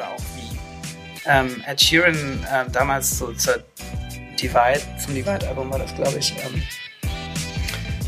[0.00, 0.58] oder auch wie
[1.26, 3.62] ähm, Ed Sheeran äh, damals so zur
[4.40, 6.62] Divide, zum Divide-Album war das, glaube ich, ähm,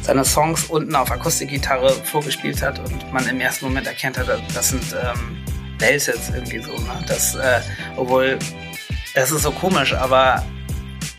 [0.01, 4.71] seine Songs unten auf Akustikgitarre vorgespielt hat und man im ersten Moment erkennt hat, das
[4.71, 5.45] sind ähm,
[5.79, 6.73] Bells irgendwie so.
[6.73, 7.05] Ne?
[7.07, 7.61] Das, äh,
[7.97, 8.39] obwohl,
[9.15, 10.43] das ist so komisch, aber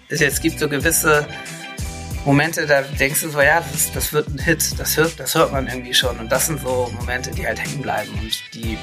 [0.09, 1.27] es, es gibt so gewisse
[2.25, 5.51] Momente, da denkst du so, ja, das, das wird ein Hit, das hört, das hört
[5.51, 6.17] man irgendwie schon.
[6.19, 8.77] Und das sind so Momente, die halt hängen bleiben und die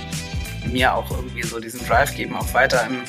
[0.73, 3.03] mir auch irgendwie so diesen Drive geben, auch weiter im,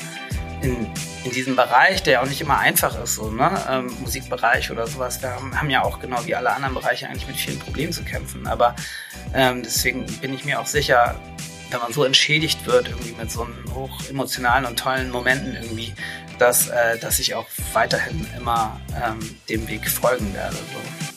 [0.62, 0.86] in,
[1.24, 3.50] in diesem Bereich, der auch nicht immer einfach ist, so, ne?
[3.68, 7.26] Ähm, Musikbereich oder sowas, wir haben, haben, ja auch genau wie alle anderen Bereiche eigentlich
[7.26, 8.46] mit vielen Problemen zu kämpfen.
[8.46, 8.74] Aber
[9.34, 11.16] ähm, deswegen bin ich mir auch sicher,
[11.70, 15.94] wenn man so entschädigt wird, irgendwie mit so einem hoch emotionalen und tollen Momenten irgendwie,
[16.38, 20.56] dass, äh, dass ich auch weiterhin immer ähm, dem Weg folgen werde.
[20.56, 21.11] So.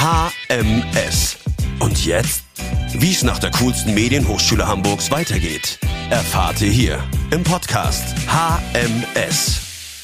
[0.00, 1.38] HMS.
[1.80, 2.44] Und jetzt?
[2.92, 9.60] Wie es nach der coolsten Medienhochschule Hamburgs weitergeht, erfahrt ihr hier im Podcast HMS.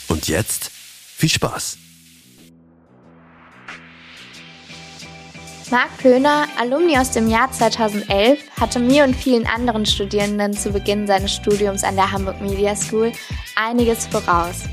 [0.09, 1.78] Und jetzt viel Spaß.
[5.70, 11.06] Marc Pöhner, Alumni aus dem Jahr 2011, hatte mir und vielen anderen Studierenden zu Beginn
[11.06, 13.12] seines Studiums an der Hamburg Media School
[13.55, 14.65] einiges voraus.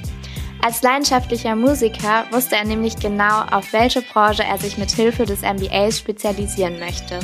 [0.64, 5.42] Als leidenschaftlicher Musiker wusste er nämlich genau, auf welche Branche er sich mit Hilfe des
[5.42, 7.20] MBAs spezialisieren möchte.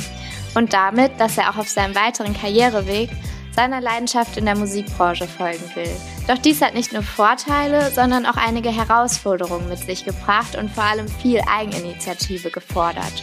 [0.56, 3.10] Und damit, dass er auch auf seinem weiteren Karriereweg
[3.54, 5.90] seiner Leidenschaft in der Musikbranche folgen will.
[6.26, 10.84] Doch dies hat nicht nur Vorteile, sondern auch einige Herausforderungen mit sich gebracht und vor
[10.84, 13.22] allem viel Eigeninitiative gefordert.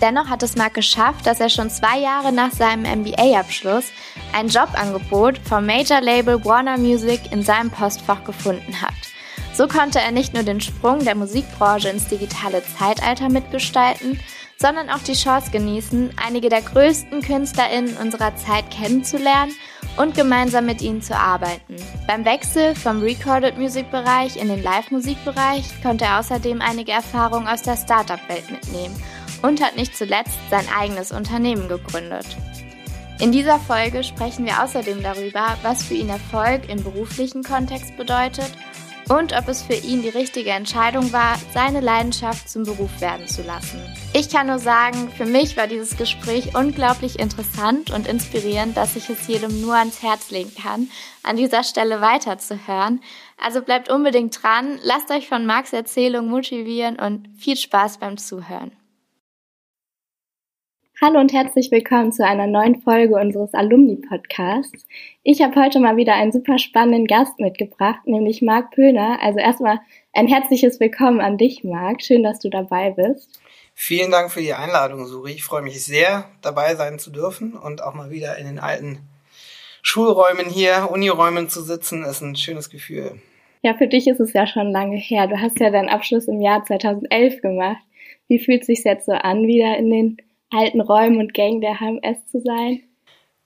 [0.00, 3.86] Dennoch hat es Mark geschafft, dass er schon zwei Jahre nach seinem MBA-Abschluss
[4.32, 9.01] ein Jobangebot vom Major-Label Warner Music in seinem Postfach gefunden hat.
[9.54, 14.18] So konnte er nicht nur den Sprung der Musikbranche ins digitale Zeitalter mitgestalten,
[14.56, 19.52] sondern auch die Chance genießen, einige der größten KünstlerInnen unserer Zeit kennenzulernen
[19.96, 21.76] und gemeinsam mit ihnen zu arbeiten.
[22.06, 26.92] Beim Wechsel vom Recorded Music Bereich in den Live Musik Bereich konnte er außerdem einige
[26.92, 28.96] Erfahrungen aus der Startup-Welt mitnehmen
[29.42, 32.26] und hat nicht zuletzt sein eigenes Unternehmen gegründet.
[33.20, 38.50] In dieser Folge sprechen wir außerdem darüber, was für ihn Erfolg im beruflichen Kontext bedeutet
[39.08, 43.42] und ob es für ihn die richtige Entscheidung war, seine Leidenschaft zum Beruf werden zu
[43.42, 43.80] lassen.
[44.12, 49.08] Ich kann nur sagen, für mich war dieses Gespräch unglaublich interessant und inspirierend, dass ich
[49.10, 50.88] es jedem nur ans Herz legen kann,
[51.22, 53.00] an dieser Stelle weiterzuhören.
[53.38, 58.72] Also bleibt unbedingt dran, lasst euch von Marks Erzählung motivieren und viel Spaß beim Zuhören.
[61.04, 64.86] Hallo und herzlich willkommen zu einer neuen Folge unseres Alumni-Podcasts.
[65.24, 69.18] Ich habe heute mal wieder einen super spannenden Gast mitgebracht, nämlich Marc Pöhner.
[69.20, 69.80] Also erstmal
[70.12, 72.02] ein herzliches Willkommen an dich, Marc.
[72.02, 73.40] Schön, dass du dabei bist.
[73.74, 75.32] Vielen Dank für die Einladung, Suri.
[75.32, 79.00] Ich freue mich sehr, dabei sein zu dürfen und auch mal wieder in den alten
[79.82, 83.20] Schulräumen hier, Uniräumen zu sitzen, ist ein schönes Gefühl.
[83.62, 85.26] Ja, für dich ist es ja schon lange her.
[85.26, 87.82] Du hast ja deinen Abschluss im Jahr 2011 gemacht.
[88.28, 90.16] Wie fühlt es sich jetzt so an, wieder in den
[90.52, 92.82] alten Räumen und Gängen der HMS zu sein?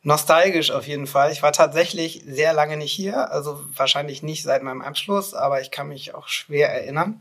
[0.03, 1.33] Nostalgisch auf jeden Fall.
[1.33, 5.73] Ich war tatsächlich sehr lange nicht hier, also wahrscheinlich nicht seit meinem Abschluss, aber ich
[5.73, 7.21] kann mich auch schwer erinnern.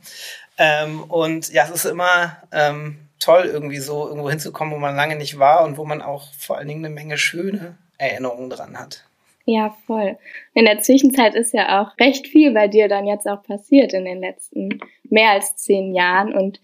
[0.60, 5.16] Ähm, und ja, es ist immer ähm, toll, irgendwie so irgendwo hinzukommen, wo man lange
[5.16, 9.04] nicht war und wo man auch vor allen Dingen eine Menge schöne Erinnerungen dran hat.
[9.46, 10.18] Ja, voll.
[10.54, 14.06] In der Zwischenzeit ist ja auch recht viel bei dir dann jetzt auch passiert in
[14.06, 16.34] den letzten mehr als zehn Jahren.
[16.34, 16.60] Und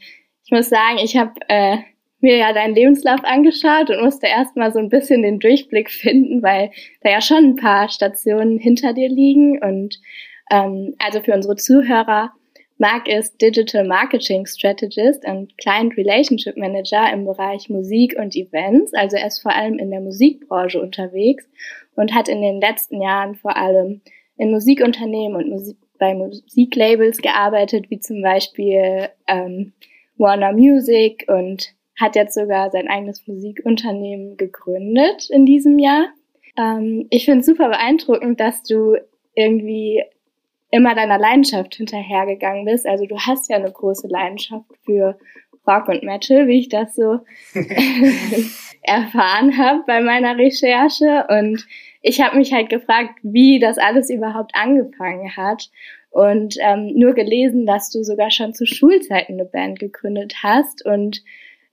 [0.46, 1.78] ich muss sagen, ich habe äh,
[2.22, 6.72] mir ja deinen Lebenslauf angeschaut und musste erstmal so ein bisschen den Durchblick finden, weil
[7.02, 9.62] da ja schon ein paar Stationen hinter dir liegen.
[9.62, 10.00] Und
[10.52, 12.32] ähm, also für unsere Zuhörer,
[12.78, 18.94] Marc ist Digital Marketing Strategist und Client Relationship Manager im Bereich Musik und Events.
[18.96, 21.48] Also er ist vor allem in der Musikbranche unterwegs
[21.96, 24.02] und hat in den letzten Jahren vor allem
[24.38, 29.74] in Musikunternehmen und Musik bei Musiklabels gearbeitet, wie zum Beispiel ähm,
[30.18, 36.08] Warner Music und hat jetzt sogar sein eigenes Musikunternehmen gegründet in diesem Jahr.
[36.58, 38.98] Ähm, ich finde es super beeindruckend, dass du
[39.36, 40.04] irgendwie
[40.72, 42.88] immer deiner Leidenschaft hinterhergegangen bist.
[42.88, 45.18] Also du hast ja eine große Leidenschaft für
[45.68, 47.20] Rock und Metal, wie ich das so
[48.82, 51.26] erfahren habe bei meiner Recherche.
[51.30, 51.68] Und
[52.02, 55.70] ich habe mich halt gefragt, wie das alles überhaupt angefangen hat.
[56.10, 61.24] Und ähm, nur gelesen, dass du sogar schon zu Schulzeiten eine Band gegründet hast und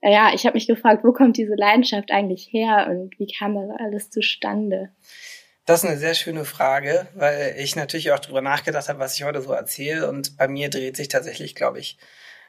[0.01, 3.69] ja, ich habe mich gefragt, wo kommt diese Leidenschaft eigentlich her und wie kam das
[3.79, 4.89] alles zustande?
[5.65, 9.23] Das ist eine sehr schöne Frage, weil ich natürlich auch darüber nachgedacht habe, was ich
[9.23, 10.09] heute so erzähle.
[10.09, 11.99] Und bei mir dreht sich tatsächlich, glaube ich,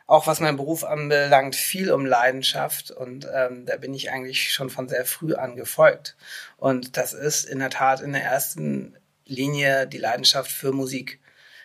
[0.06, 4.68] auch was mein Beruf anbelangt, viel um Leidenschaft und ähm, da bin ich eigentlich schon
[4.68, 6.16] von sehr früh an gefolgt.
[6.56, 11.19] Und das ist in der Tat in der ersten Linie die Leidenschaft für Musik.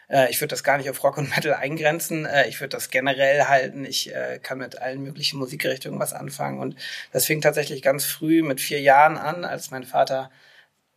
[0.10, 2.26] Äh, ich würde das gar nicht auf Rock und Metal eingrenzen.
[2.26, 3.86] Äh, ich würde das generell halten.
[3.86, 6.60] Ich äh, kann mit allen möglichen Musikrichtungen was anfangen.
[6.60, 6.76] Und
[7.12, 10.32] das fing tatsächlich ganz früh mit vier Jahren an, als mein Vater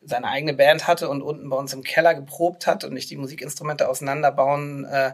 [0.01, 3.17] seine eigene Band hatte und unten bei uns im Keller geprobt hat und ich die
[3.17, 5.13] Musikinstrumente auseinanderbauen äh,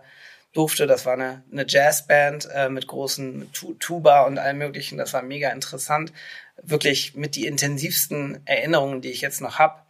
[0.53, 0.87] durfte.
[0.87, 4.99] Das war eine, eine Jazzband äh, mit großen Tuba und allem möglichen.
[4.99, 6.13] Das war mega interessant.
[6.63, 9.81] Wirklich mit die intensivsten Erinnerungen, die ich jetzt noch habe.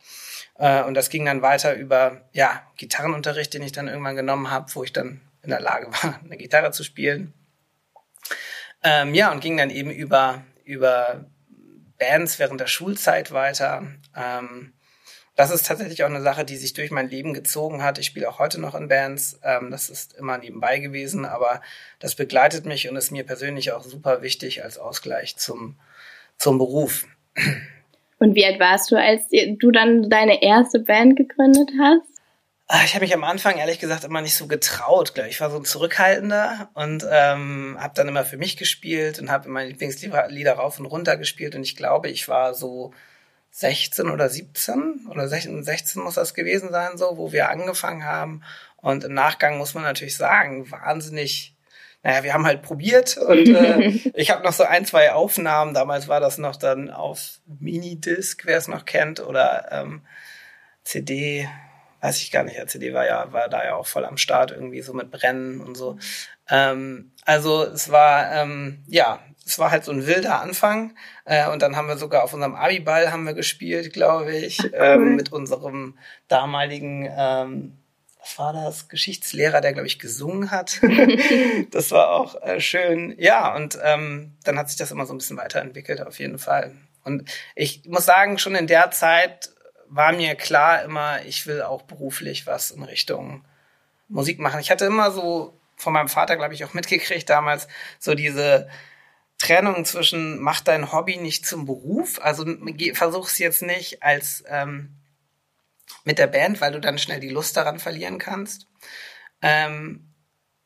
[0.56, 4.74] Äh, und das ging dann weiter über ja, Gitarrenunterricht, den ich dann irgendwann genommen habe,
[4.74, 7.34] wo ich dann in der Lage war, eine Gitarre zu spielen.
[8.82, 11.24] Ähm, ja, und ging dann eben über, über
[11.98, 13.86] Bands während der Schulzeit weiter.
[14.14, 14.74] Ähm,
[15.36, 17.98] das ist tatsächlich auch eine Sache, die sich durch mein Leben gezogen hat.
[17.98, 19.40] Ich spiele auch heute noch in Bands.
[19.42, 21.60] Ähm, das ist immer nebenbei gewesen, aber
[21.98, 25.76] das begleitet mich und ist mir persönlich auch super wichtig als Ausgleich zum,
[26.38, 27.06] zum Beruf.
[28.18, 32.14] Und wie alt warst du, als du dann deine erste Band gegründet hast?
[32.66, 35.14] Ah, ich habe mich am Anfang ehrlich gesagt immer nicht so getraut.
[35.14, 35.26] Glaub.
[35.26, 39.50] Ich war so ein Zurückhaltender und ähm, habe dann immer für mich gespielt und habe
[39.50, 41.54] meine Lieblingslieder rauf und runter gespielt.
[41.54, 42.94] Und ich glaube, ich war so
[43.50, 48.42] 16 oder 17 oder 16, 16 muss das gewesen sein, so, wo wir angefangen haben.
[48.76, 51.53] Und im Nachgang muss man natürlich sagen, wahnsinnig,
[52.04, 55.72] naja, wir haben halt probiert und äh, ich habe noch so ein, zwei Aufnahmen.
[55.72, 60.02] Damals war das noch dann auf Minidisc, wer es noch kennt, oder ähm,
[60.84, 61.48] CD,
[62.02, 62.58] weiß ich gar nicht.
[62.58, 65.62] Ja, CD war ja, war da ja auch voll am Start, irgendwie so mit Brennen
[65.62, 65.98] und so.
[66.50, 70.94] Ähm, also es war, ähm, ja, es war halt so ein wilder Anfang.
[71.24, 75.16] Äh, und dann haben wir sogar auf unserem Abiball haben wir gespielt, glaube ich, ähm,
[75.16, 75.96] mit unserem
[76.28, 77.78] damaligen, ähm,
[78.24, 80.80] was war das, Geschichtslehrer, der, glaube ich, gesungen hat.
[81.70, 83.14] das war auch äh, schön.
[83.18, 86.74] Ja, und ähm, dann hat sich das immer so ein bisschen weiterentwickelt, auf jeden Fall.
[87.02, 89.50] Und ich muss sagen, schon in der Zeit
[89.88, 93.44] war mir klar immer, ich will auch beruflich was in Richtung
[94.08, 94.60] Musik machen.
[94.60, 97.68] Ich hatte immer so von meinem Vater, glaube ich, auch mitgekriegt damals,
[97.98, 98.68] so diese
[99.36, 102.46] Trennung zwischen mach dein Hobby nicht zum Beruf, also
[102.94, 104.96] versuch's jetzt nicht als ähm,
[106.04, 108.66] mit der Band, weil du dann schnell die Lust daran verlieren kannst.
[109.42, 110.14] Ähm,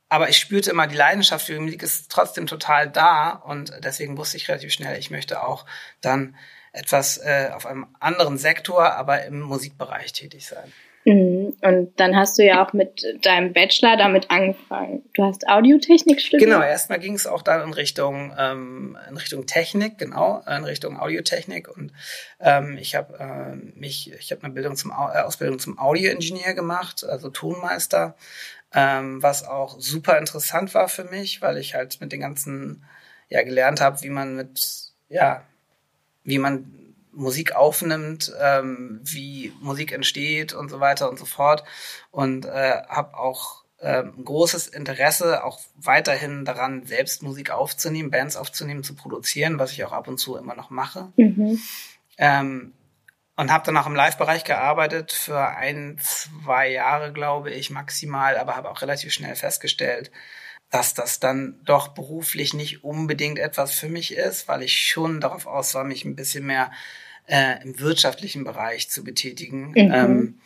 [0.09, 4.17] aber ich spürte immer, die Leidenschaft für die Musik ist trotzdem total da und deswegen
[4.17, 5.67] wusste ich relativ schnell, ich möchte auch
[6.01, 6.37] dann
[6.73, 10.73] etwas äh, auf einem anderen Sektor, aber im Musikbereich tätig sein.
[11.05, 11.38] Mhm.
[11.63, 15.03] Und dann hast du ja auch mit deinem Bachelor damit angefangen.
[15.15, 16.51] Du hast Audiotechnik studiert?
[16.51, 20.99] Genau, erstmal ging es auch dann in Richtung, ähm, in Richtung Technik, genau, in Richtung
[20.99, 21.69] Audiotechnik.
[21.69, 21.93] Und
[22.41, 27.05] ähm, ich habe äh, mich, ich habe eine Bildung zum, äh, Ausbildung zum Audioingenieur gemacht,
[27.05, 28.15] also Tonmeister,
[28.75, 32.85] ähm, was auch super interessant war für mich, weil ich halt mit den ganzen,
[33.29, 35.43] ja, gelernt habe, wie man mit, ja,
[36.25, 36.78] wie man
[37.19, 41.65] Musik aufnimmt, ähm, wie Musik entsteht und so weiter und so fort.
[42.13, 48.37] Und äh, habe auch äh, ein großes Interesse auch weiterhin daran, selbst Musik aufzunehmen, Bands
[48.37, 51.13] aufzunehmen, zu produzieren, was ich auch ab und zu immer noch mache.
[51.17, 51.61] Mhm.
[52.19, 52.73] Ähm,
[53.37, 58.57] und habe dann auch im Live-Bereich gearbeitet für ein, zwei Jahre, glaube ich, maximal, aber
[58.57, 60.11] habe auch relativ schnell festgestellt,
[60.71, 65.47] dass das dann doch beruflich nicht unbedingt etwas für mich ist, weil ich schon darauf
[65.47, 66.71] aus war, mich ein bisschen mehr
[67.29, 69.71] äh, im wirtschaftlichen Bereich zu betätigen.
[69.71, 69.93] Mhm.
[69.93, 70.41] Ähm,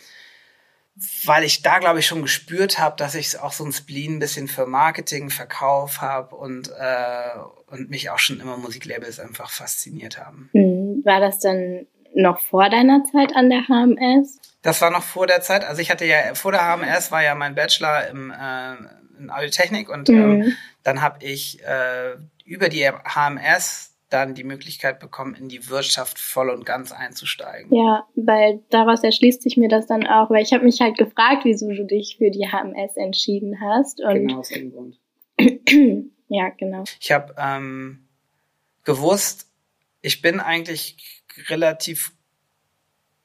[1.25, 4.19] weil ich da, glaube ich, schon gespürt habe, dass ich auch so ein Spleen ein
[4.19, 10.19] bisschen für Marketing, Verkauf habe und, äh, und mich auch schon immer Musiklabels einfach fasziniert
[10.19, 10.51] haben.
[10.53, 11.03] Mhm.
[11.05, 14.39] War das dann noch vor deiner Zeit an der HMS?
[14.61, 15.65] Das war noch vor der Zeit.
[15.65, 18.75] Also ich hatte ja, vor der HMS war ja mein Bachelor im, äh,
[19.19, 20.43] in Audiotechnik und mhm.
[20.43, 26.19] ähm, dann habe ich äh, über die HMS dann die Möglichkeit bekommen, in die Wirtschaft
[26.19, 27.75] voll und ganz einzusteigen.
[27.75, 31.45] Ja, weil daraus erschließt sich mir das dann auch, weil ich habe mich halt gefragt,
[31.45, 34.01] wieso du dich für die HMS entschieden hast.
[34.01, 34.99] Und genau aus dem Grund.
[36.29, 36.85] ja, genau.
[37.01, 38.09] Ich habe ähm,
[38.85, 39.51] gewusst,
[40.01, 42.13] ich bin eigentlich relativ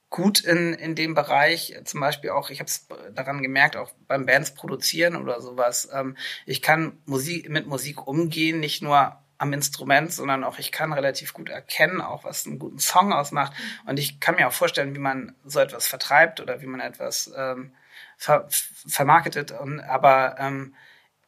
[0.10, 4.26] gut in, in dem Bereich, zum Beispiel auch, ich habe es daran gemerkt, auch beim
[4.26, 5.90] Bands produzieren oder sowas.
[5.94, 6.16] Ähm,
[6.46, 11.34] ich kann Musik mit Musik umgehen, nicht nur am Instrument, sondern auch ich kann relativ
[11.34, 13.54] gut erkennen, auch was einen guten Song ausmacht.
[13.86, 17.32] Und ich kann mir auch vorstellen, wie man so etwas vertreibt oder wie man etwas
[17.36, 17.72] ähm,
[18.18, 19.52] ver vermarketet.
[19.52, 20.76] Und, aber ähm,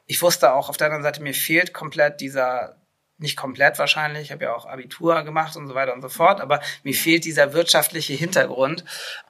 [0.05, 2.77] ich wusste auch auf der anderen Seite, mir fehlt komplett dieser,
[3.19, 6.41] nicht komplett wahrscheinlich, ich habe ja auch Abitur gemacht und so weiter und so fort,
[6.41, 8.83] aber mir fehlt dieser wirtschaftliche Hintergrund.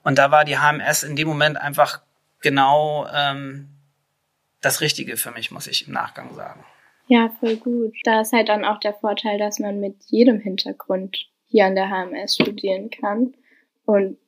[0.03, 2.01] Und da war die HMS in dem Moment einfach
[2.39, 3.69] genau ähm,
[4.61, 6.63] das Richtige für mich, muss ich im Nachgang sagen.
[7.09, 7.95] Ja, voll gut.
[8.03, 11.89] Da ist halt dann auch der Vorteil, dass man mit jedem Hintergrund hier an der
[11.89, 13.33] HMS studieren kann.
[13.83, 14.19] Und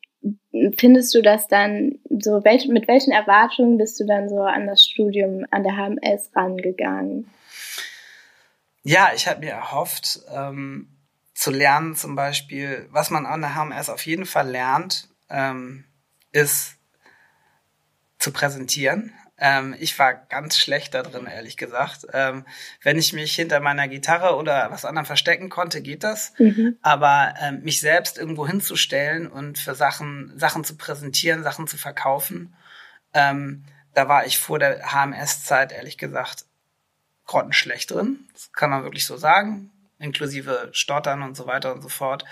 [0.77, 4.83] findest du das dann so, welch, mit welchen Erwartungen bist du dann so an das
[4.83, 7.29] Studium an der HMS rangegangen?
[8.81, 10.87] Ja, ich habe mir erhofft, ähm,
[11.35, 15.85] zu lernen zum Beispiel, was man an der HMS auf jeden Fall lernt, ähm,
[16.31, 16.77] ist
[18.17, 19.13] zu präsentieren.
[19.43, 22.05] Ähm, ich war ganz schlecht da drin, ehrlich gesagt.
[22.13, 22.45] Ähm,
[22.83, 26.33] wenn ich mich hinter meiner Gitarre oder was anderem verstecken konnte, geht das.
[26.37, 26.77] Mhm.
[26.83, 32.55] Aber ähm, mich selbst irgendwo hinzustellen und für Sachen, Sachen zu präsentieren, Sachen zu verkaufen,
[33.15, 36.45] ähm, da war ich vor der HMS-Zeit, ehrlich gesagt,
[37.25, 38.27] grottenschlecht drin.
[38.33, 39.71] Das kann man wirklich so sagen.
[39.97, 42.25] Inklusive Stottern und so weiter und so fort.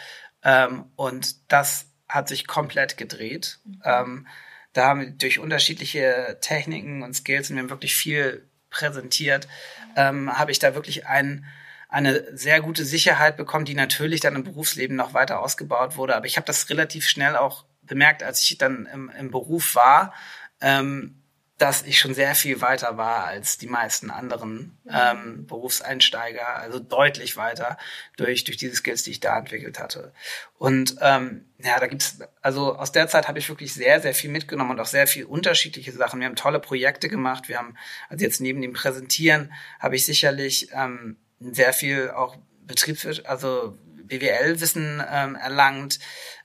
[0.44, 3.60] Ähm, und das hat sich komplett gedreht.
[3.66, 4.28] Mhm.
[4.74, 9.48] Da haben wir durch unterschiedliche Techniken und Skills und wir haben wirklich viel präsentiert,
[9.96, 11.46] ähm, habe ich da wirklich ein,
[11.88, 16.16] eine sehr gute Sicherheit bekommen, die natürlich dann im Berufsleben noch weiter ausgebaut wurde.
[16.16, 20.14] Aber ich habe das relativ schnell auch bemerkt, als ich dann im, im Beruf war,
[20.62, 21.19] ähm,
[21.60, 27.36] dass ich schon sehr viel weiter war als die meisten anderen ähm, Berufseinsteiger, also deutlich
[27.36, 27.78] weiter
[28.16, 30.14] durch durch diese Skills, die ich da entwickelt hatte.
[30.58, 34.32] Und ähm, ja, da gibt's also aus der Zeit habe ich wirklich sehr sehr viel
[34.32, 36.22] mitgenommen und auch sehr viel unterschiedliche Sachen.
[36.22, 37.50] Wir haben tolle Projekte gemacht.
[37.50, 37.76] Wir haben
[38.08, 45.04] also jetzt neben dem Präsentieren habe ich sicherlich ähm, sehr viel auch Betriebswirt, also BWL-Wissen
[45.12, 46.00] ähm, erlangt.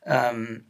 [0.04, 0.66] Ähm,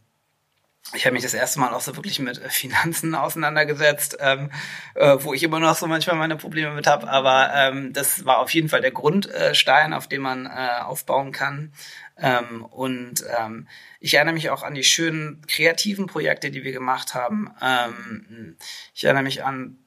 [0.93, 4.51] ich habe mich das erste Mal auch so wirklich mit äh, Finanzen auseinandergesetzt, ähm,
[4.95, 7.09] äh, wo ich immer noch so manchmal meine Probleme mit habe.
[7.09, 11.73] Aber ähm, das war auf jeden Fall der Grundstein, auf dem man äh, aufbauen kann.
[12.17, 13.67] Ähm, und ähm,
[13.99, 17.51] ich erinnere mich auch an die schönen kreativen Projekte, die wir gemacht haben.
[17.61, 18.57] Ähm,
[18.95, 19.79] ich erinnere mich an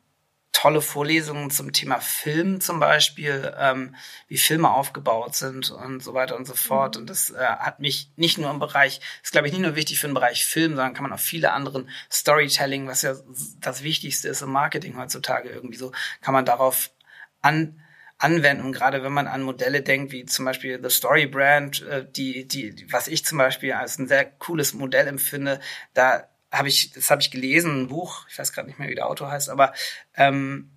[0.57, 3.95] tolle Vorlesungen zum Thema Film zum Beispiel, ähm,
[4.27, 6.95] wie Filme aufgebaut sind und so weiter und so fort.
[6.95, 7.01] Mhm.
[7.01, 9.99] Und das äh, hat mich nicht nur im Bereich, ist glaube ich nicht nur wichtig
[9.99, 13.13] für den Bereich Film, sondern kann man auf viele anderen Storytelling, was ja
[13.61, 16.89] das Wichtigste ist im Marketing heutzutage irgendwie so, kann man darauf
[17.43, 17.79] an
[18.17, 18.71] anwenden.
[18.71, 22.91] gerade wenn man an Modelle denkt, wie zum Beispiel The Story Brand, äh, die, die,
[22.91, 25.59] was ich zum Beispiel als ein sehr cooles Modell empfinde,
[25.93, 28.95] da habe ich, das habe ich gelesen, ein Buch, ich weiß gerade nicht mehr, wie
[28.95, 29.73] der Autor heißt, aber
[30.15, 30.71] ähm,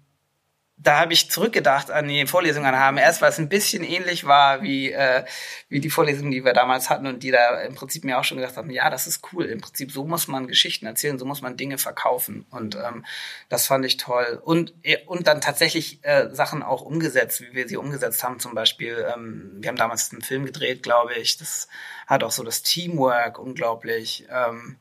[0.83, 4.63] da habe ich zurückgedacht an die Vorlesung an HMS, weil es ein bisschen ähnlich war
[4.63, 5.25] wie, äh,
[5.69, 8.39] wie die Vorlesungen, die wir damals hatten und die da im Prinzip mir auch schon
[8.39, 9.45] gesagt haben, ja, das ist cool.
[9.45, 12.47] Im Prinzip so muss man Geschichten erzählen, so muss man Dinge verkaufen.
[12.51, 13.05] Und ähm,
[13.51, 14.41] das fand ich toll.
[14.43, 14.73] Und,
[15.07, 18.41] und dann tatsächlich äh, Sachen auch umgesetzt, wie wir sie umgesetzt haben.
[18.41, 21.37] Zum Beispiel, ähm, wir haben damals einen Film gedreht, glaube ich.
[21.37, 21.69] Das
[22.11, 24.79] hat auch so das Teamwork unglaublich ähm,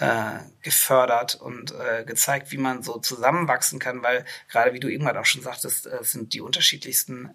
[0.00, 5.16] äh, gefördert und äh, gezeigt, wie man so zusammenwachsen kann, weil gerade wie du irgendwann
[5.16, 7.30] auch schon sagtest, äh, sind die unterschiedlichsten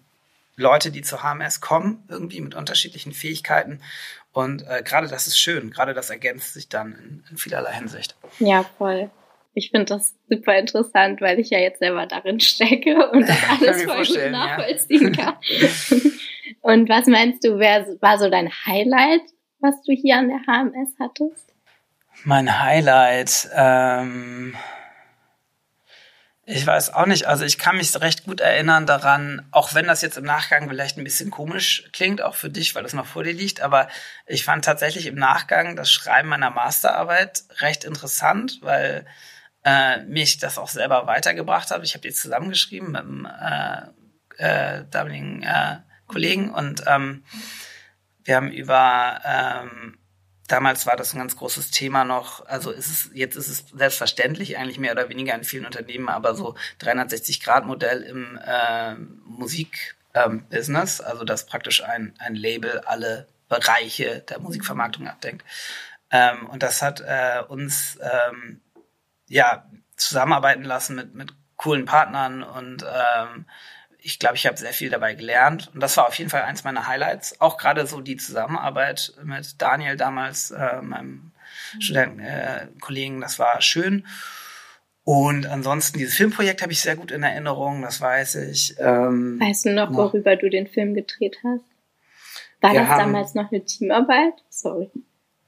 [0.56, 3.80] Leute, die zur HMS kommen, irgendwie mit unterschiedlichen Fähigkeiten.
[4.32, 8.14] Und äh, gerade das ist schön, gerade das ergänzt sich dann in, in vielerlei Hinsicht.
[8.38, 9.10] Ja, voll.
[9.54, 13.82] Ich finde das super interessant, weil ich ja jetzt selber darin stecke und das alles
[13.84, 15.24] voll gut nachvollziehen ja.
[15.24, 15.36] kann.
[16.62, 19.22] Und was meinst du, wer war so dein Highlight,
[19.58, 21.52] was du hier an der HMS hattest?
[22.24, 24.54] Mein Highlight, ähm,
[26.44, 27.26] ich weiß auch nicht.
[27.26, 30.98] Also ich kann mich recht gut erinnern daran, auch wenn das jetzt im Nachgang vielleicht
[30.98, 33.88] ein bisschen komisch klingt, auch für dich, weil das noch vor dir liegt, aber
[34.26, 39.04] ich fand tatsächlich im Nachgang das Schreiben meiner Masterarbeit recht interessant, weil
[39.64, 41.82] äh, mich das auch selber weitergebracht hat.
[41.82, 43.82] Ich habe die zusammengeschrieben mit dem äh,
[44.38, 45.76] äh, damaligen äh,
[46.12, 47.24] Kollegen und ähm,
[48.24, 49.98] wir haben über ähm,
[50.52, 54.58] damals war das ein ganz großes Thema noch, also ist es, jetzt ist es selbstverständlich
[54.58, 61.24] eigentlich mehr oder weniger in vielen Unternehmen, aber so 360-Grad-Modell im äh, Musikbusiness, ähm, also
[61.24, 65.44] dass praktisch ein, ein Label alle Bereiche der Musikvermarktung abdenkt.
[66.10, 68.60] Ähm, und das hat äh, uns ähm,
[69.28, 69.66] ja
[69.96, 73.46] zusammenarbeiten lassen mit, mit coolen Partnern und ähm,
[74.02, 75.70] ich glaube, ich habe sehr viel dabei gelernt.
[75.74, 77.40] Und das war auf jeden Fall eins meiner Highlights.
[77.40, 81.32] Auch gerade so die Zusammenarbeit mit Daniel damals, äh, meinem
[81.74, 81.80] mhm.
[81.80, 84.06] Studentenkollegen, äh, das war schön.
[85.04, 88.76] Und ansonsten, dieses Filmprojekt habe ich sehr gut in Erinnerung, das weiß ich.
[88.78, 91.64] Ähm, weißt du noch, noch, worüber du den Film gedreht hast?
[92.60, 94.34] War das haben, damals noch eine Teamarbeit?
[94.48, 94.90] Sorry.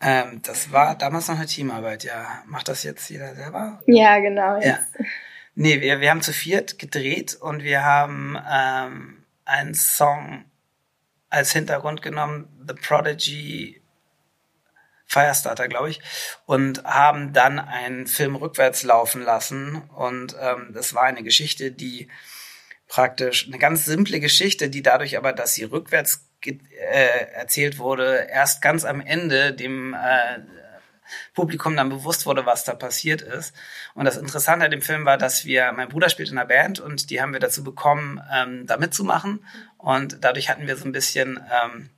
[0.01, 2.43] Ähm, das war damals noch eine Teamarbeit, ja.
[2.47, 3.81] Macht das jetzt jeder selber?
[3.87, 4.57] Ja, genau.
[4.57, 4.67] Jetzt.
[4.67, 5.07] Ja.
[5.55, 10.45] Nee, wir, wir haben zu viert gedreht und wir haben ähm, einen Song
[11.31, 13.81] als Hintergrund genommen, The Prodigy
[15.07, 16.01] Firestarter, glaube ich,
[16.47, 19.83] und haben dann einen Film rückwärts laufen lassen.
[19.95, 22.09] Und ähm, das war eine Geschichte, die
[22.89, 28.61] praktisch eine ganz simple Geschichte, die dadurch aber, dass sie rückwärts äh, erzählt wurde, erst
[28.61, 30.41] ganz am Ende dem äh,
[31.35, 33.55] Publikum dann bewusst wurde, was da passiert ist.
[33.95, 36.81] Und das Interessante an dem Film war, dass wir, mein Bruder spielt in einer Band
[36.81, 39.45] und die haben wir dazu bekommen, ähm, da mitzumachen.
[39.79, 41.91] Und dadurch hatten wir so ein bisschen ähm,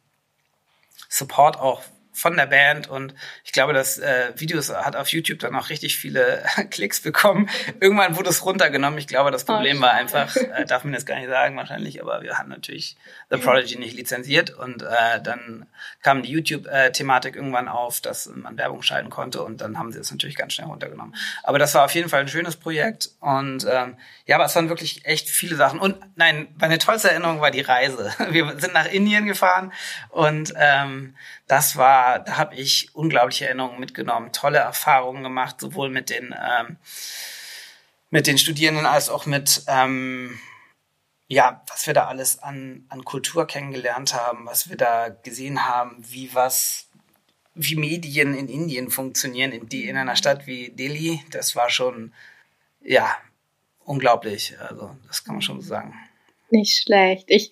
[1.08, 1.82] Support auch
[2.16, 5.98] von der Band und ich glaube, das äh, Video hat auf YouTube dann auch richtig
[5.98, 7.48] viele Klicks bekommen.
[7.78, 8.98] Irgendwann wurde es runtergenommen.
[8.98, 12.02] Ich glaube, das oh, Problem war einfach, äh, darf man jetzt gar nicht sagen wahrscheinlich,
[12.02, 12.96] aber wir hatten natürlich
[13.28, 15.66] The Prodigy nicht lizenziert und äh, dann
[16.02, 20.10] kam die YouTube-Thematik irgendwann auf, dass man Werbung schalten konnte und dann haben sie es
[20.10, 21.14] natürlich ganz schnell runtergenommen.
[21.42, 24.70] Aber das war auf jeden Fall ein schönes Projekt und ähm, ja, aber es waren
[24.70, 25.78] wirklich echt viele Sachen.
[25.78, 28.10] Und nein, meine tollste Erinnerung war die Reise.
[28.30, 29.72] Wir sind nach Indien gefahren
[30.08, 31.14] und ähm,
[31.46, 36.76] das war, da habe ich unglaubliche Erinnerungen mitgenommen, tolle Erfahrungen gemacht, sowohl mit den ähm,
[38.10, 40.38] mit den Studierenden als auch mit ähm,
[41.28, 45.96] ja, was wir da alles an, an Kultur kennengelernt haben, was wir da gesehen haben,
[46.08, 46.88] wie was,
[47.54, 52.12] wie Medien in Indien funktionieren, in, die, in einer Stadt wie Delhi, das war schon,
[52.80, 53.16] ja,
[53.84, 54.54] unglaublich.
[54.60, 55.94] Also, das kann man schon so sagen.
[56.50, 57.24] Nicht schlecht.
[57.28, 57.50] Ich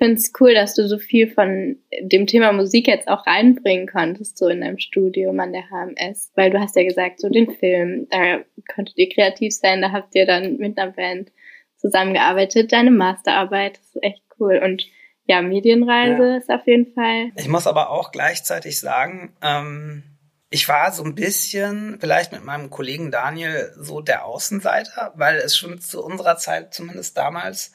[0.00, 4.38] finde es cool, dass du so viel von dem Thema Musik jetzt auch reinbringen konntest,
[4.38, 8.06] so in deinem Studium an der HMS, weil du hast ja gesagt, so den Film,
[8.10, 8.38] da
[8.74, 11.30] konntet ihr kreativ sein, da habt ihr dann mit einer Band
[11.76, 14.86] zusammengearbeitet, deine Masterarbeit, das ist echt cool und
[15.26, 16.36] ja, Medienreise ja.
[16.38, 17.30] ist auf jeden Fall.
[17.36, 20.02] Ich muss aber auch gleichzeitig sagen, ähm,
[20.48, 25.56] ich war so ein bisschen, vielleicht mit meinem Kollegen Daniel, so der Außenseiter, weil es
[25.56, 27.72] schon zu unserer Zeit, zumindest damals,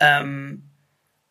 [0.00, 0.70] ähm,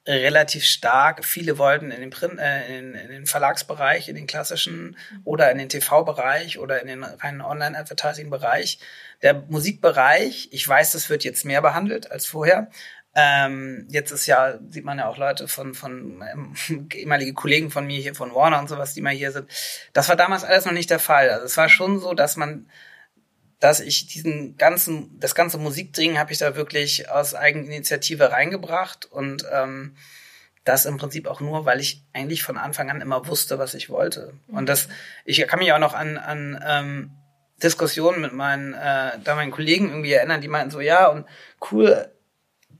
[0.08, 1.26] relativ stark.
[1.26, 5.58] Viele wollten in den, Print, äh, in, in, den Verlagsbereich, in den klassischen oder in
[5.58, 8.80] den TV-Bereich oder in den reinen Online-Advertising-Bereich.
[9.22, 12.70] Der Musikbereich, ich weiß, das wird jetzt mehr behandelt als vorher.
[13.18, 17.88] Ähm, jetzt ist ja, sieht man ja auch Leute von, von ähm, ehemalige Kollegen von
[17.88, 19.50] mir hier von Warner und sowas, die mal hier sind.
[19.94, 21.30] Das war damals alles noch nicht der Fall.
[21.30, 22.70] Also es war schon so, dass man
[23.60, 29.46] dass ich diesen ganzen, das ganze Musikding habe ich da wirklich aus Eigeninitiative reingebracht und
[29.52, 29.96] ähm,
[30.66, 33.90] das im Prinzip auch nur, weil ich eigentlich von Anfang an immer wusste, was ich
[33.90, 34.34] wollte.
[34.48, 34.90] Und das,
[35.24, 37.12] ich kann mich auch noch an, an ähm,
[37.62, 41.26] Diskussionen mit meinen, äh, da meinen Kollegen irgendwie erinnern, die meinten so, ja, und
[41.72, 42.12] cool,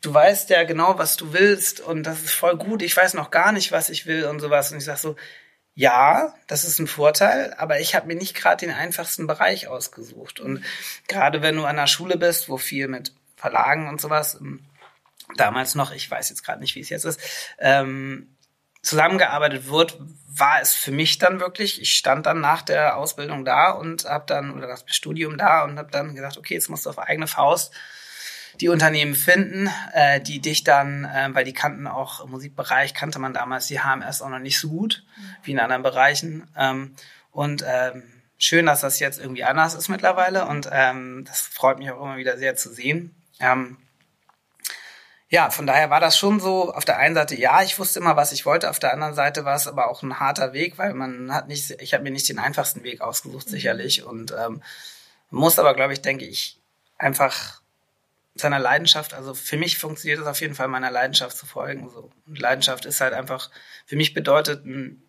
[0.02, 3.32] du weißt ja genau, was du willst und das ist voll gut, ich weiß noch
[3.32, 4.72] gar nicht, was ich will und sowas.
[4.72, 5.16] Und ich sag so,
[5.76, 10.40] ja, das ist ein Vorteil, aber ich habe mir nicht gerade den einfachsten Bereich ausgesucht.
[10.40, 10.64] Und
[11.10, 14.66] gerade wenn du an der Schule bist, wo viel mit Verlagen und sowas, ähm,
[15.36, 17.20] damals noch, ich weiß jetzt gerade nicht, wie es jetzt ist,
[17.60, 18.36] ähm,
[18.82, 23.72] zusammengearbeitet wird, war es für mich dann wirklich, ich stand dann nach der Ausbildung da
[23.72, 26.90] und habe dann, oder das Studium da und habe dann gesagt, okay, jetzt musst du
[26.90, 27.74] auf eigene Faust
[28.62, 33.20] die Unternehmen finden, äh, die dich dann, äh, weil die kannten auch im Musikbereich, kannte
[33.20, 35.04] man damals die HMS auch noch nicht so gut
[35.44, 36.48] wie in anderen Bereichen.
[36.58, 36.96] Ähm,
[37.32, 38.04] und ähm,
[38.38, 42.18] schön, dass das jetzt irgendwie anders ist mittlerweile und ähm, das freut mich auch immer
[42.18, 43.16] wieder sehr zu sehen.
[43.40, 43.78] Ähm,
[45.28, 48.16] ja, von daher war das schon so, auf der einen Seite, ja, ich wusste immer,
[48.16, 50.94] was ich wollte, auf der anderen Seite war es aber auch ein harter Weg, weil
[50.94, 54.04] man hat nicht, ich habe mir nicht den einfachsten Weg ausgesucht, sicherlich.
[54.04, 54.62] Und ähm,
[55.32, 56.62] muss aber, glaube ich, denke ich,
[56.98, 57.62] einfach
[58.36, 61.90] seiner Leidenschaft, also für mich funktioniert es auf jeden Fall, meiner Leidenschaft zu folgen.
[61.90, 62.12] So.
[62.28, 63.50] Und Leidenschaft ist halt einfach,
[63.86, 65.02] für mich bedeutet ein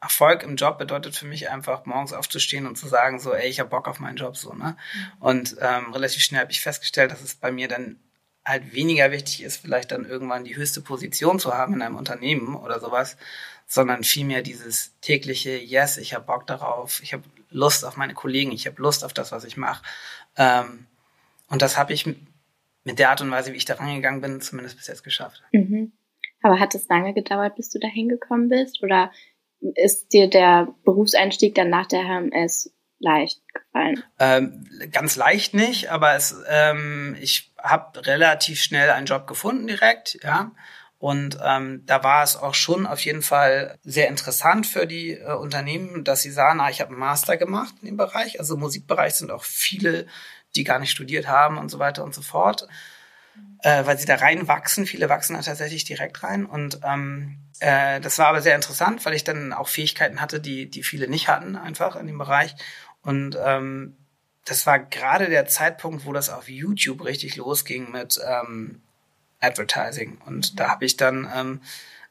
[0.00, 3.58] Erfolg im Job bedeutet für mich einfach morgens aufzustehen und zu sagen so, ey, ich
[3.58, 4.76] habe Bock auf meinen Job so, ne?
[4.94, 5.12] Mhm.
[5.18, 7.98] Und ähm, relativ schnell habe ich festgestellt, dass es bei mir dann
[8.44, 12.54] halt weniger wichtig ist, vielleicht dann irgendwann die höchste Position zu haben in einem Unternehmen
[12.54, 13.16] oder sowas,
[13.66, 18.52] sondern vielmehr dieses tägliche Yes, ich habe Bock darauf, ich habe Lust auf meine Kollegen,
[18.52, 19.82] ich habe Lust auf das, was ich mache.
[20.36, 20.86] Ähm,
[21.48, 22.06] und das habe ich
[22.84, 25.42] mit der Art und Weise, wie ich da rangegangen bin, zumindest bis jetzt geschafft.
[25.52, 25.92] Mhm.
[26.42, 28.82] Aber hat es lange gedauert, bis du da hingekommen bist?
[28.82, 29.10] Oder
[29.74, 34.02] ist dir der Berufseinstieg dann nach der HMS leicht gefallen?
[34.18, 40.18] Ähm, ganz leicht nicht, aber es, ähm, ich habe relativ schnell einen Job gefunden direkt,
[40.22, 40.52] ja.
[41.00, 45.32] Und ähm, da war es auch schon auf jeden Fall sehr interessant für die äh,
[45.32, 48.40] Unternehmen, dass sie sahen, ah, ich habe einen Master gemacht in dem Bereich.
[48.40, 50.06] Also im Musikbereich sind auch viele
[50.56, 52.66] die gar nicht studiert haben und so weiter und so fort,
[53.62, 54.86] äh, weil sie da reinwachsen.
[54.86, 56.46] Viele wachsen da tatsächlich direkt rein.
[56.46, 60.70] Und ähm, äh, das war aber sehr interessant, weil ich dann auch Fähigkeiten hatte, die,
[60.70, 62.54] die viele nicht hatten, einfach in dem Bereich.
[63.02, 63.96] Und ähm,
[64.44, 68.80] das war gerade der Zeitpunkt, wo das auf YouTube richtig losging mit ähm,
[69.40, 70.18] Advertising.
[70.24, 71.60] Und da habe ich dann ähm,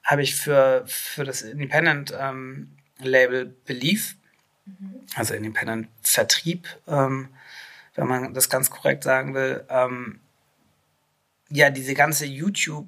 [0.04, 4.15] habe ich für für das Independent ähm, Label Belief,
[4.65, 5.02] mhm.
[5.15, 7.30] also Independent Vertrieb, ähm,
[7.97, 10.21] wenn man das ganz korrekt sagen will, ähm,
[11.49, 12.88] ja diese ganze YouTube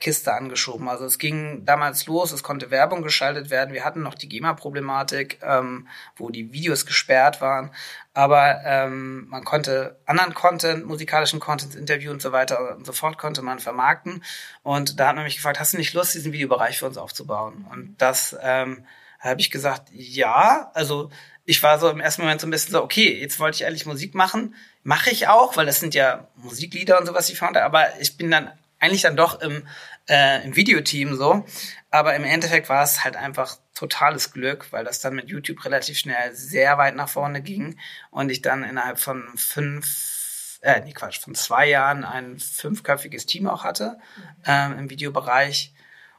[0.00, 0.88] Kiste angeschoben.
[0.88, 3.74] Also es ging damals los, es konnte Werbung geschaltet werden.
[3.74, 5.86] Wir hatten noch die GEMA-Problematik, ähm,
[6.16, 7.70] wo die Videos gesperrt waren.
[8.14, 13.18] Aber ähm, man konnte anderen Content, musikalischen Content, Interview und so weiter und so fort
[13.18, 14.24] konnte man vermarkten.
[14.62, 17.66] Und da hat man mich gefragt, hast du nicht Lust, diesen Videobereich für uns aufzubauen?
[17.70, 18.86] Und das ähm,
[19.18, 20.70] habe ich gesagt, ja.
[20.74, 21.10] Also
[21.50, 23.84] ich war so im ersten Moment so ein bisschen so, okay, jetzt wollte ich eigentlich
[23.84, 24.54] Musik machen.
[24.84, 27.56] Mache ich auch, weil das sind ja Musiklieder und sowas, die ich fand.
[27.56, 29.66] Aber ich bin dann eigentlich dann doch im,
[30.08, 31.44] äh, im Videoteam so.
[31.90, 35.98] Aber im Endeffekt war es halt einfach totales Glück, weil das dann mit YouTube relativ
[35.98, 37.76] schnell sehr weit nach vorne ging
[38.12, 43.48] und ich dann innerhalb von fünf, äh, nee, Quatsch, von zwei Jahren ein fünfköpfiges Team
[43.48, 43.98] auch hatte
[44.46, 45.72] ähm, im Videobereich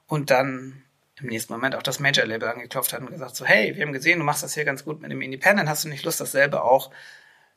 [0.08, 0.84] und dann
[1.22, 4.20] im nächsten Moment auch das Major-Label angeklopft hat und gesagt so, hey, wir haben gesehen,
[4.20, 6.92] du machst das hier ganz gut mit dem Independent, hast du nicht Lust, dasselbe auch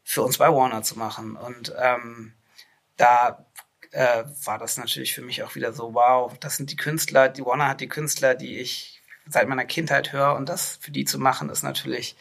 [0.02, 1.36] für uns bei Warner zu machen?
[1.36, 2.34] Und ähm,
[2.96, 3.46] da
[3.90, 7.44] äh, war das natürlich für mich auch wieder so, wow, das sind die Künstler, die
[7.44, 11.18] Warner hat die Künstler, die ich seit meiner Kindheit höre und das für die zu
[11.18, 12.16] machen, ist natürlich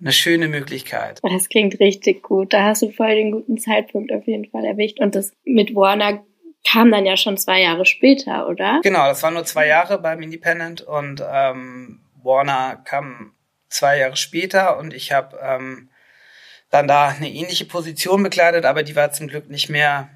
[0.00, 1.20] eine schöne Möglichkeit.
[1.22, 2.52] Das klingt richtig gut.
[2.52, 5.00] Da hast du voll den guten Zeitpunkt auf jeden Fall erwischt.
[5.00, 6.24] Und das mit Warner
[6.64, 8.80] kam dann ja schon zwei Jahre später, oder?
[8.82, 13.32] Genau, das waren nur zwei Jahre beim Independent und ähm, Warner kam
[13.68, 15.90] zwei Jahre später und ich habe ähm,
[16.70, 20.08] dann da eine ähnliche Position bekleidet, aber die war zum Glück nicht mehr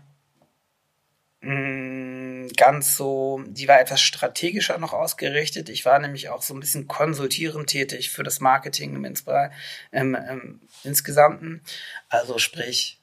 [1.40, 5.68] Mm, ganz so, die war etwas strategischer noch ausgerichtet.
[5.68, 9.52] Ich war nämlich auch so ein bisschen konsultierend tätig für das Marketing im, Inspira
[9.92, 11.62] im, im Insgesamten.
[12.08, 13.00] Also sprich,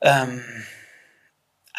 [0.00, 0.42] ähm,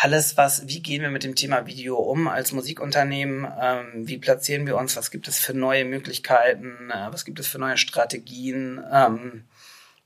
[0.02, 3.46] alles, was, wie gehen wir mit dem Thema Video um als Musikunternehmen?
[3.62, 4.96] Ähm, wie platzieren wir uns?
[4.96, 6.90] Was gibt es für neue Möglichkeiten?
[6.90, 8.82] Äh, was gibt es für neue Strategien?
[8.90, 9.44] Ähm,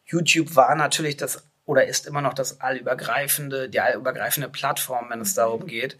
[0.05, 5.35] YouTube war natürlich das oder ist immer noch das allübergreifende, die allübergreifende Plattform, wenn es
[5.35, 5.99] darum geht.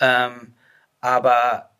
[0.00, 0.54] Ähm,
[1.02, 1.70] aber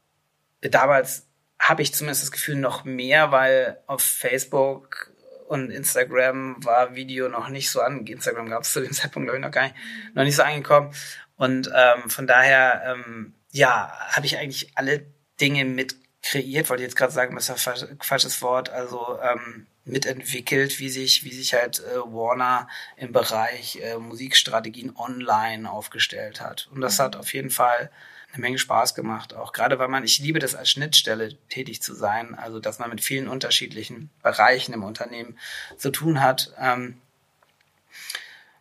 [0.60, 1.26] damals
[1.58, 5.10] habe ich zumindest das Gefühl noch mehr, weil auf Facebook
[5.48, 8.06] und Instagram war Video noch nicht so an.
[8.06, 9.74] Instagram gab es zu dem Zeitpunkt, glaube ich, noch gar nicht,
[10.14, 10.92] noch nicht so angekommen.
[11.36, 15.06] Und ähm, von daher, ähm, ja, habe ich eigentlich alle
[15.40, 18.70] Dinge mit kreiert, wollte ich jetzt gerade sagen, das ist ein falsches Wort.
[18.70, 25.70] Also ähm, mitentwickelt, wie sich, wie sich halt äh, Warner im Bereich äh, Musikstrategien online
[25.70, 26.68] aufgestellt hat.
[26.72, 27.20] Und das hat mhm.
[27.20, 27.90] auf jeden Fall
[28.32, 29.34] eine Menge Spaß gemacht.
[29.34, 32.90] Auch gerade weil man, ich liebe das als Schnittstelle tätig zu sein, also dass man
[32.90, 35.38] mit vielen unterschiedlichen Bereichen im Unternehmen
[35.76, 36.52] zu tun hat.
[36.58, 37.00] Ähm,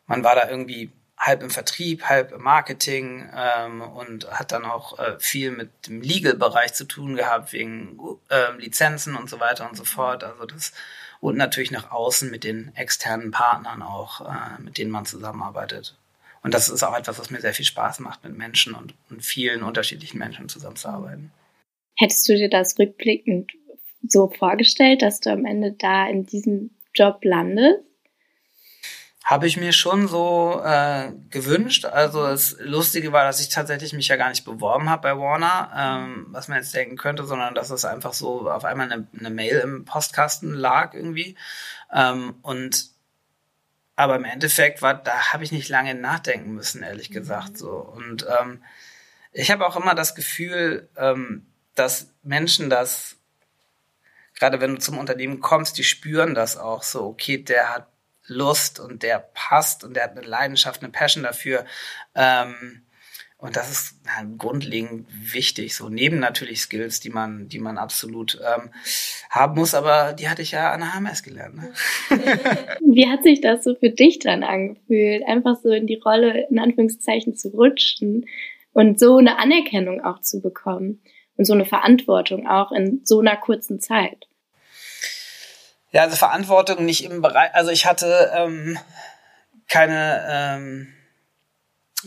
[0.06, 5.00] man war da irgendwie halb im Vertrieb, halb im Marketing ähm, und hat dann auch
[5.00, 7.98] äh, viel mit dem Legal-Bereich zu tun gehabt, wegen
[8.30, 10.24] äh, Lizenzen und so weiter und so fort.
[10.24, 10.74] Also das
[11.22, 15.98] und natürlich nach außen mit den externen Partnern auch, äh, mit denen man zusammenarbeitet.
[16.44, 19.26] Und das ist auch etwas, was mir sehr viel Spaß macht, mit Menschen und, und
[19.26, 21.32] vielen unterschiedlichen Menschen zusammenzuarbeiten.
[21.98, 23.54] Hättest du dir das rückblickend
[24.08, 27.80] so vorgestellt, dass du am Ende da in diesem Job landest?
[29.26, 31.86] Habe ich mir schon so äh, gewünscht.
[31.86, 35.72] Also das Lustige war, dass ich tatsächlich mich ja gar nicht beworben habe bei Warner,
[35.76, 39.32] ähm, was man jetzt denken könnte, sondern dass es einfach so auf einmal eine, eine
[39.32, 41.36] Mail im Postkasten lag irgendwie.
[41.92, 42.92] Ähm, und
[43.96, 47.58] aber im Endeffekt war, da habe ich nicht lange nachdenken müssen, ehrlich gesagt.
[47.58, 47.72] So.
[47.72, 48.62] Und ähm,
[49.32, 53.16] ich habe auch immer das Gefühl, ähm, dass Menschen das,
[54.36, 57.88] gerade wenn du zum Unternehmen kommst, die spüren das auch so, okay, der hat
[58.28, 61.66] Lust und der passt und der hat eine Leidenschaft, eine Passion dafür.
[62.16, 62.86] Ähm,
[63.38, 68.40] und das ist ja, grundlegend wichtig, so neben natürlich Skills, die man, die man absolut
[68.42, 68.72] ähm,
[69.30, 71.56] haben muss, aber die hatte ich ja an der HMS gelernt.
[71.58, 71.74] Ne?
[72.82, 76.60] Wie hat sich das so für dich dann angefühlt, einfach so in die Rolle in
[76.60, 78.26] Anführungszeichen zu rutschen
[78.72, 81.02] und so eine Anerkennung auch zu bekommen
[81.36, 84.25] und so eine Verantwortung auch in so einer kurzen Zeit?
[85.96, 88.78] Ja, also Verantwortung nicht im Bereich, also ich hatte ähm,
[89.70, 90.94] keine, ähm,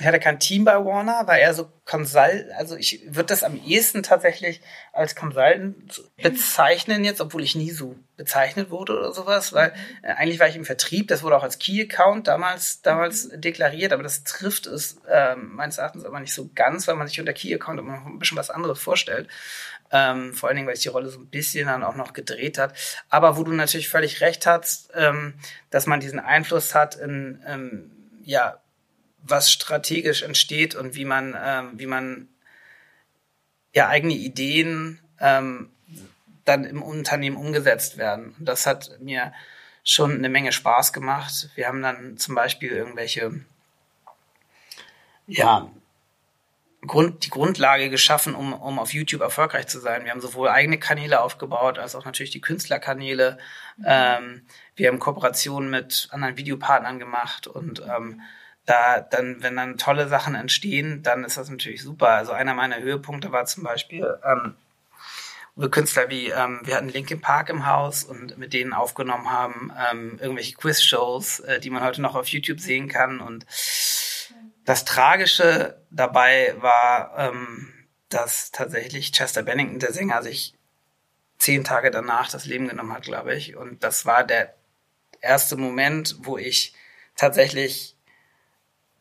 [0.07, 4.03] hatte kein Team bei Warner, war eher so Consult, also ich würde das am ehesten
[4.03, 4.61] tatsächlich
[4.93, 10.39] als Consultant bezeichnen jetzt, obwohl ich nie so bezeichnet wurde oder sowas, weil äh, eigentlich
[10.39, 14.25] war ich im Vertrieb, das wurde auch als Key Account damals, damals deklariert, aber das
[14.25, 17.81] trifft es äh, meines Erachtens aber nicht so ganz, weil man sich unter Key Account
[17.81, 19.29] immer noch ein bisschen was anderes vorstellt.
[19.91, 22.59] Ähm, vor allen Dingen, weil sich die Rolle so ein bisschen dann auch noch gedreht
[22.59, 22.75] hat.
[23.09, 25.35] Aber wo du natürlich völlig recht hast, ähm,
[25.71, 27.91] dass man diesen Einfluss hat in, ähm,
[28.23, 28.61] ja,
[29.23, 32.29] was strategisch entsteht und wie man, ähm, wie man
[33.75, 35.71] ja eigene Ideen ähm,
[36.45, 38.35] dann im Unternehmen umgesetzt werden.
[38.39, 39.33] Das hat mir
[39.85, 41.51] schon eine Menge Spaß gemacht.
[41.55, 43.41] Wir haben dann zum Beispiel irgendwelche
[45.27, 45.71] ja,
[46.87, 50.05] Grund, die Grundlage geschaffen, um, um auf YouTube erfolgreich zu sein.
[50.05, 53.39] Wir haben sowohl eigene Kanäle aufgebaut, als auch natürlich die Künstlerkanäle.
[53.77, 53.85] Mhm.
[53.87, 58.23] Ähm, wir haben Kooperationen mit anderen Videopartnern gemacht und ähm,
[58.69, 62.11] da dann, wenn dann tolle Sachen entstehen, dann ist das natürlich super.
[62.11, 64.55] Also einer meiner Höhepunkte war zum Beispiel ähm,
[65.57, 69.73] wir Künstler wie, ähm, wir hatten Linkin Park im Haus und mit denen aufgenommen haben,
[69.91, 73.21] ähm, irgendwelche Quiz-Shows, äh, die man heute noch auf YouTube sehen kann.
[73.21, 73.45] Und
[74.65, 77.73] das Tragische dabei war, ähm,
[78.09, 80.55] dass tatsächlich Chester Bennington, der Sänger, sich
[81.39, 83.57] zehn Tage danach das Leben genommen hat, glaube ich.
[83.57, 84.55] Und das war der
[85.21, 86.75] erste Moment, wo ich
[87.17, 87.97] tatsächlich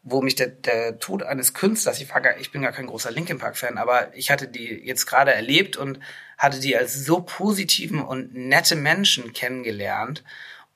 [0.03, 3.39] wo mich der, der Tod eines Künstlers, ich, gar, ich bin gar kein großer Linkin
[3.39, 5.99] Park-Fan, aber ich hatte die jetzt gerade erlebt und
[6.37, 10.23] hatte die als so positiven und nette Menschen kennengelernt.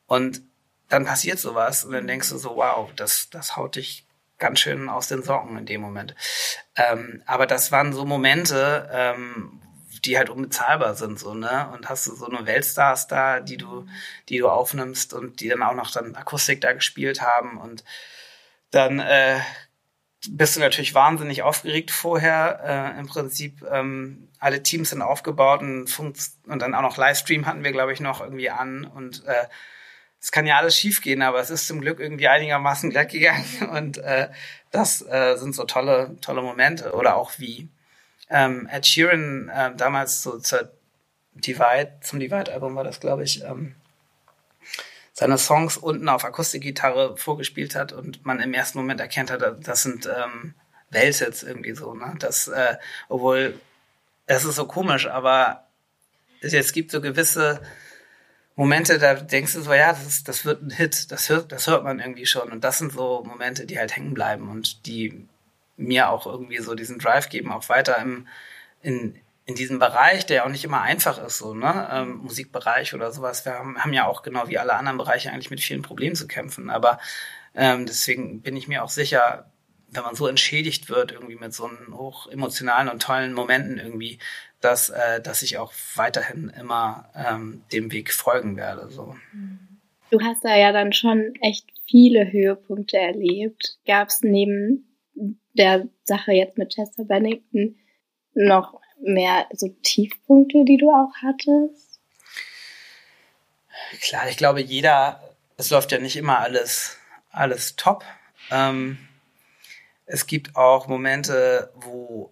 [0.07, 0.41] Und
[0.89, 4.05] dann passiert sowas und dann denkst du so, wow, das, das haut dich
[4.37, 6.15] ganz schön aus den Socken in dem Moment.
[6.75, 9.61] Ähm, aber das waren so Momente, ähm,
[10.03, 11.69] die halt unbezahlbar sind, so, ne?
[11.73, 13.85] Und hast du so eine Weltstars da, die du,
[14.29, 17.83] die du aufnimmst und die dann auch noch dann Akustik da gespielt haben und
[18.71, 19.39] dann äh,
[20.29, 22.95] bist du natürlich wahnsinnig aufgeregt vorher.
[22.95, 27.45] Äh, Im Prinzip ähm, alle Teams sind aufgebaut und, funkt und dann auch noch Livestream
[27.45, 28.85] hatten wir, glaube ich, noch irgendwie an.
[28.85, 29.45] Und äh,
[30.19, 33.45] es kann ja alles schiefgehen, aber es ist zum Glück irgendwie einigermaßen glatt gegangen.
[33.71, 34.29] Und äh,
[34.69, 36.93] das äh, sind so tolle, tolle Momente.
[36.93, 37.69] Oder auch wie
[38.29, 40.71] ähm, Ed Sheeran äh, damals so zur
[41.33, 43.75] Divide, zum Divide-Album war das, glaube ich, ähm,
[45.21, 49.83] seine Songs unten auf Akustikgitarre vorgespielt hat und man im ersten Moment erkennt hat, das
[49.83, 50.55] sind ähm,
[50.89, 51.93] Welthits irgendwie so.
[51.93, 52.15] Ne?
[52.17, 53.59] Das, äh, obwohl,
[54.25, 55.67] es ist so komisch, aber
[56.41, 57.61] es gibt so gewisse
[58.55, 61.83] Momente, da denkst du so, ja, das, das wird ein Hit, das hört, das hört
[61.83, 62.51] man irgendwie schon.
[62.51, 65.27] Und das sind so Momente, die halt hängen bleiben und die
[65.77, 68.27] mir auch irgendwie so diesen Drive geben, auch weiter im,
[68.81, 73.11] in, in diesem Bereich, der auch nicht immer einfach ist, so, ne, ähm, Musikbereich oder
[73.11, 76.15] sowas, wir haben, haben ja auch genau wie alle anderen Bereiche eigentlich mit vielen Problemen
[76.15, 76.69] zu kämpfen.
[76.69, 76.99] Aber
[77.55, 79.51] ähm, deswegen bin ich mir auch sicher,
[79.89, 84.19] wenn man so entschädigt wird, irgendwie mit so einen hoch emotionalen und tollen Momenten irgendwie,
[84.61, 88.89] dass, äh, dass ich auch weiterhin immer ähm, dem Weg folgen werde.
[88.89, 89.15] So.
[90.11, 93.79] Du hast da ja dann schon echt viele Höhepunkte erlebt.
[93.85, 94.87] Gab es neben
[95.53, 97.75] der Sache jetzt mit Chester Bennington
[98.33, 101.99] noch mehr so Tiefpunkte, die du auch hattest?
[104.01, 105.21] Klar, ich glaube, jeder,
[105.57, 106.97] es läuft ja nicht immer alles,
[107.29, 108.03] alles top.
[108.49, 108.97] Ähm,
[110.05, 112.31] es gibt auch Momente, wo,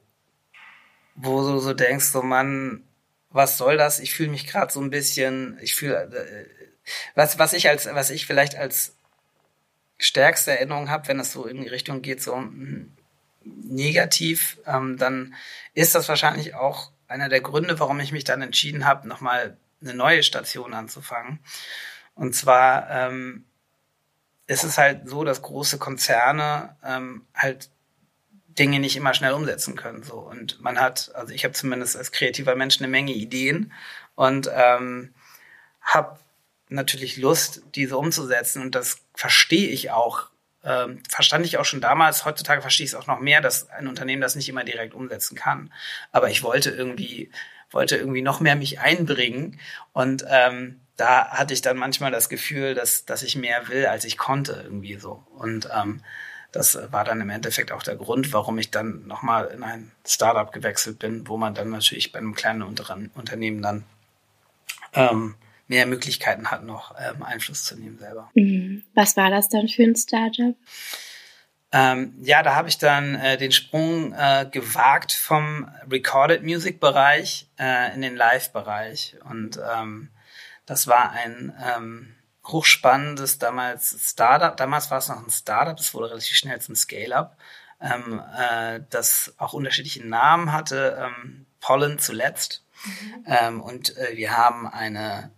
[1.16, 2.84] wo du so denkst, so Mann,
[3.30, 4.00] was soll das?
[4.00, 6.46] Ich fühle mich gerade so ein bisschen, ich fühle, äh,
[7.16, 8.96] was, was ich als, was ich vielleicht als
[9.98, 12.92] stärkste Erinnerung habe, wenn es so in die Richtung geht, so, hm,
[13.64, 15.36] negativ, ähm, dann
[15.74, 19.94] ist das wahrscheinlich auch einer der Gründe, warum ich mich dann entschieden habe, nochmal eine
[19.94, 21.40] neue Station anzufangen.
[22.16, 23.46] Und zwar ähm,
[24.48, 27.70] ist es halt so, dass große Konzerne ähm, halt
[28.48, 30.04] Dinge nicht immer schnell umsetzen können.
[30.04, 30.16] So.
[30.16, 33.72] Und man hat, also ich habe zumindest als kreativer Mensch eine Menge Ideen
[34.16, 35.14] und ähm,
[35.82, 36.20] habe
[36.68, 38.62] natürlich Lust, diese umzusetzen.
[38.62, 40.30] Und das verstehe ich auch
[40.64, 43.88] ähm, verstand ich auch schon damals, heutzutage verstehe ich es auch noch mehr, dass ein
[43.88, 45.72] Unternehmen das nicht immer direkt umsetzen kann.
[46.12, 47.32] Aber ich wollte irgendwie,
[47.72, 49.60] wollte irgendwie noch mehr mich einbringen
[49.94, 54.04] und ähm, da hatte ich dann manchmal das Gefühl, dass, dass ich mehr will, als
[54.04, 55.24] ich konnte, irgendwie so.
[55.38, 56.02] Und ähm,
[56.52, 60.52] das war dann im Endeffekt auch der Grund, warum ich dann nochmal in ein Startup
[60.52, 63.86] gewechselt bin, wo man dann natürlich bei einem kleinen Unternehmen dann
[64.94, 65.36] ähm,
[65.70, 68.30] mehr Möglichkeiten hat, noch ähm, Einfluss zu nehmen selber.
[68.34, 68.84] Mhm.
[68.94, 70.56] Was war das dann für ein Startup?
[71.72, 77.48] Ähm, ja, da habe ich dann äh, den Sprung äh, gewagt vom Recorded Music Bereich
[77.60, 79.18] äh, in den Live-Bereich.
[79.30, 80.10] Und ähm,
[80.66, 82.16] das war ein ähm,
[82.48, 84.58] hochspannendes damals Startup.
[84.58, 87.38] Damals war es noch ein Startup, es wurde relativ schnell zum Scale-Up,
[87.80, 90.98] ähm, äh, das auch unterschiedliche Namen hatte.
[91.00, 92.66] Ähm, Pollen zuletzt.
[92.84, 93.26] Mhm.
[93.28, 95.32] Ähm, und äh, wir haben eine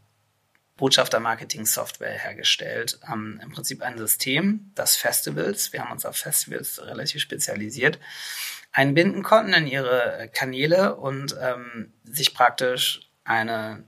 [0.81, 2.99] Botschafter-Marketing-Software hergestellt.
[3.07, 7.99] Ähm, Im Prinzip ein System, das Festivals, wir haben uns auf Festivals relativ spezialisiert,
[8.71, 13.83] einbinden konnten in ihre Kanäle und ähm, sich praktisch eine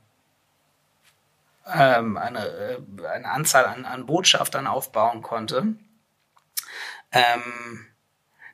[1.66, 5.76] ähm, eine, äh, eine Anzahl an, an Botschaftern aufbauen konnte,
[7.12, 7.88] ähm,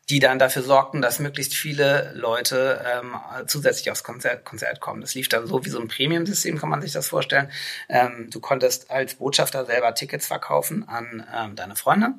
[0.10, 5.02] die dann dafür sorgten, dass möglichst viele Leute ähm, zusätzlich aufs Konzert, Konzert kommen.
[5.02, 7.52] Das lief dann so wie so ein Premium-System, kann man sich das vorstellen.
[7.88, 12.16] Ähm, du konntest als Botschafter selber Tickets verkaufen an ähm, deine Freunde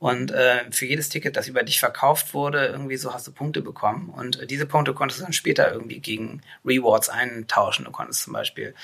[0.00, 3.60] und äh, für jedes Ticket, das über dich verkauft wurde, irgendwie so hast du Punkte
[3.60, 4.08] bekommen.
[4.08, 7.84] Und äh, diese Punkte konntest du dann später irgendwie gegen Rewards eintauschen.
[7.84, 8.74] Du konntest zum Beispiel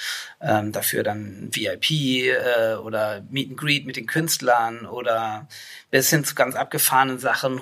[0.43, 5.49] ähm, dafür dann VIP äh, oder Meet and Greet mit den Künstlern oder
[5.91, 7.61] bis hin zu ganz abgefahrenen Sachen,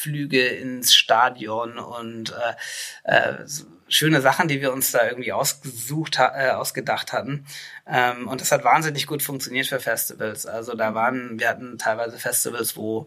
[0.00, 2.32] Hubschrauberflüge ins Stadion und
[3.04, 3.46] äh, äh,
[3.88, 7.46] schöne Sachen, die wir uns da irgendwie ausgesucht, äh, ausgedacht hatten.
[7.86, 10.46] Ähm, und das hat wahnsinnig gut funktioniert für Festivals.
[10.46, 13.06] Also da waren, wir hatten teilweise Festivals, wo,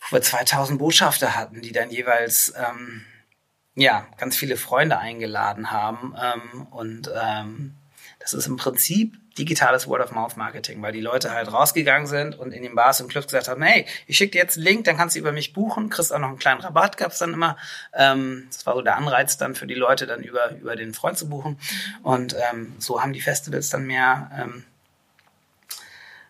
[0.00, 3.04] wo wir 2000 Botschafter hatten, die dann jeweils ähm,
[3.74, 6.14] ja ganz viele Freunde eingeladen haben.
[6.20, 7.74] Ähm, und ähm,
[8.18, 12.74] das ist im Prinzip digitales Word-of-Mouth-Marketing, weil die Leute halt rausgegangen sind und in den
[12.74, 15.20] Bars und Clubs gesagt haben, hey, ich schicke dir jetzt einen Link, dann kannst du
[15.20, 17.56] über mich buchen, kriegst auch noch einen kleinen Rabatt, gab's dann immer.
[17.94, 21.16] Ähm, das war so der Anreiz dann für die Leute, dann über, über den Freund
[21.16, 21.58] zu buchen.
[22.02, 24.64] Und ähm, so haben die Festivals dann mehr, ähm,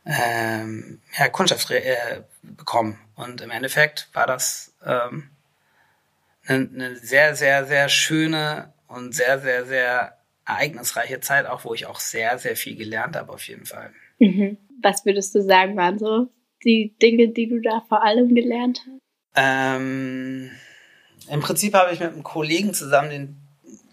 [0.04, 2.98] ähm, mehr Kundschaft äh, bekommen.
[3.14, 5.30] Und im Endeffekt war das ähm,
[6.46, 10.17] eine, eine sehr, sehr, sehr schöne und sehr, sehr, sehr
[10.48, 13.92] ereignisreiche Zeit, auch wo ich auch sehr, sehr viel gelernt habe, auf jeden Fall.
[14.18, 14.56] Mhm.
[14.82, 16.28] Was würdest du sagen, waren so
[16.64, 19.00] die Dinge, die du da vor allem gelernt hast?
[19.36, 20.50] Ähm,
[21.30, 23.36] Im Prinzip habe ich mit einem Kollegen zusammen den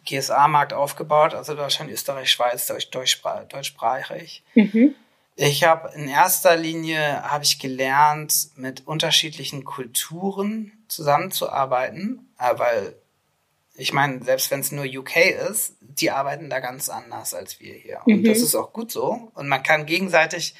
[0.05, 4.43] GSA-Markt aufgebaut, also Deutschland, Österreich, Schweiz, Deutsch, deutschsprachig.
[4.53, 4.95] Mhm.
[5.35, 12.95] Ich habe in erster Linie habe ich gelernt, mit unterschiedlichen Kulturen zusammenzuarbeiten, äh, weil
[13.77, 15.17] ich meine, selbst wenn es nur UK
[15.49, 18.01] ist, die arbeiten da ganz anders als wir hier.
[18.05, 18.23] Und mhm.
[18.23, 19.31] das ist auch gut so.
[19.33, 20.55] Und man kann gegenseitig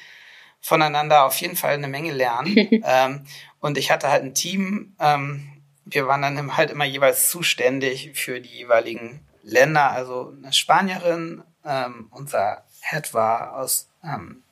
[0.60, 2.54] voneinander auf jeden Fall eine Menge lernen.
[2.84, 3.26] ähm,
[3.60, 8.40] und ich hatte halt ein Team, ähm, wir waren dann halt immer jeweils zuständig für
[8.40, 9.92] die jeweiligen Länder.
[9.92, 14.42] Also eine Spanierin, ähm, unser Head war aus ähm,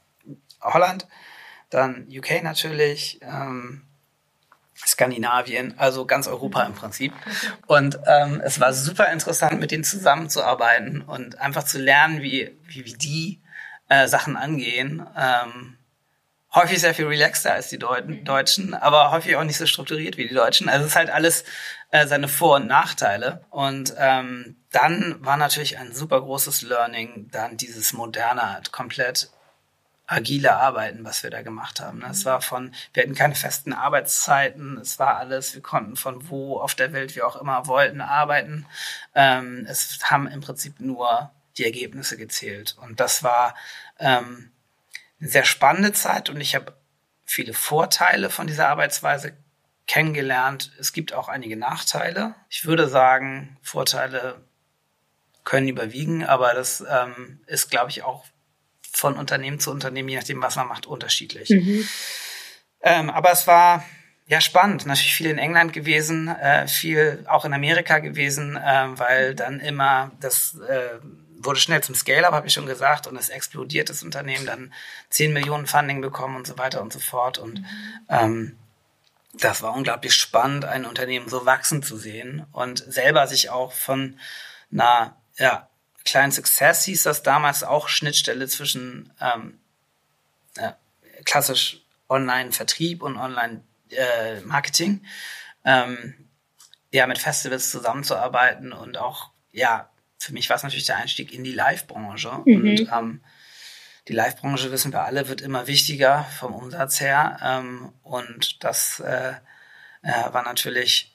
[0.61, 1.07] Holland,
[1.70, 3.83] dann UK natürlich, ähm,
[4.76, 7.12] Skandinavien, also ganz Europa im Prinzip.
[7.66, 12.84] Und ähm, es war super interessant, mit denen zusammenzuarbeiten und einfach zu lernen, wie, wie,
[12.84, 13.40] wie die
[13.88, 15.06] äh, Sachen angehen.
[15.16, 15.78] Ähm,
[16.54, 20.28] häufig sehr viel relaxter als die Deut Deutschen, aber häufig auch nicht so strukturiert wie
[20.28, 20.68] die Deutschen.
[20.68, 21.44] Also es ist halt alles
[21.90, 23.44] äh, seine Vor- und Nachteile.
[23.50, 29.30] Und ähm, dann war natürlich ein super großes Learning, dann dieses Moderne halt komplett
[30.06, 32.00] agile Arbeiten, was wir da gemacht haben.
[32.00, 32.08] Ne?
[32.10, 36.60] Es war von, wir hatten keine festen Arbeitszeiten, es war alles, wir konnten von wo
[36.60, 38.66] auf der Welt wir auch immer wollten arbeiten.
[39.14, 42.76] Ähm, es haben im Prinzip nur die Ergebnisse gezählt.
[42.80, 43.54] Und das war
[43.98, 44.50] ähm,
[45.20, 46.74] eine sehr spannende Zeit und ich habe
[47.24, 49.32] viele Vorteile von dieser Arbeitsweise
[49.86, 50.72] kennengelernt.
[50.78, 52.34] Es gibt auch einige Nachteile.
[52.48, 54.42] Ich würde sagen, Vorteile
[55.44, 58.24] können überwiegen, aber das ähm, ist, glaube ich, auch
[58.96, 61.50] von Unternehmen zu Unternehmen, je nachdem, was man macht, unterschiedlich.
[61.50, 61.88] Mhm.
[62.83, 63.85] Ähm, aber es war
[64.26, 69.35] ja spannend, natürlich viel in England gewesen, äh, viel auch in Amerika gewesen, äh, weil
[69.35, 70.98] dann immer das äh,
[71.44, 74.72] wurde schnell zum Scale-up, habe ich schon gesagt, und es explodiert das Unternehmen, dann
[75.11, 77.37] 10 Millionen Funding bekommen und so weiter und so fort.
[77.38, 77.62] Und
[78.09, 78.57] ähm,
[79.35, 84.18] das war unglaublich spannend, ein Unternehmen so wachsen zu sehen und selber sich auch von
[84.72, 85.68] einer ja,
[86.04, 89.58] Client Success hieß das damals auch Schnittstelle zwischen ähm,
[90.56, 90.72] äh,
[91.24, 95.04] klassisch Online-Vertrieb und Online-Marketing.
[95.64, 96.14] Äh, ähm,
[96.92, 101.42] ja, mit Festivals zusammenzuarbeiten und auch, ja, für mich war es natürlich der Einstieg in
[101.42, 102.42] die Live-Branche.
[102.44, 102.54] Mhm.
[102.54, 103.20] Und ähm,
[104.06, 107.38] die Live-Branche, wissen wir alle, wird immer wichtiger vom Umsatz her.
[107.42, 109.32] Ähm, und das äh,
[110.02, 111.13] äh, war natürlich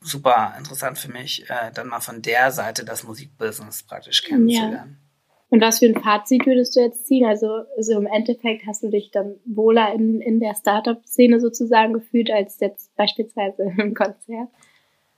[0.00, 4.98] super interessant für mich, äh, dann mal von der Seite das Musikbusiness praktisch kennenzulernen.
[5.00, 5.06] Ja.
[5.50, 7.26] Und was für ein Fazit würdest du jetzt ziehen?
[7.26, 12.30] Also, also im Endeffekt hast du dich dann wohler in, in der Startup-Szene sozusagen gefühlt
[12.30, 14.48] als jetzt beispielsweise im Konzert?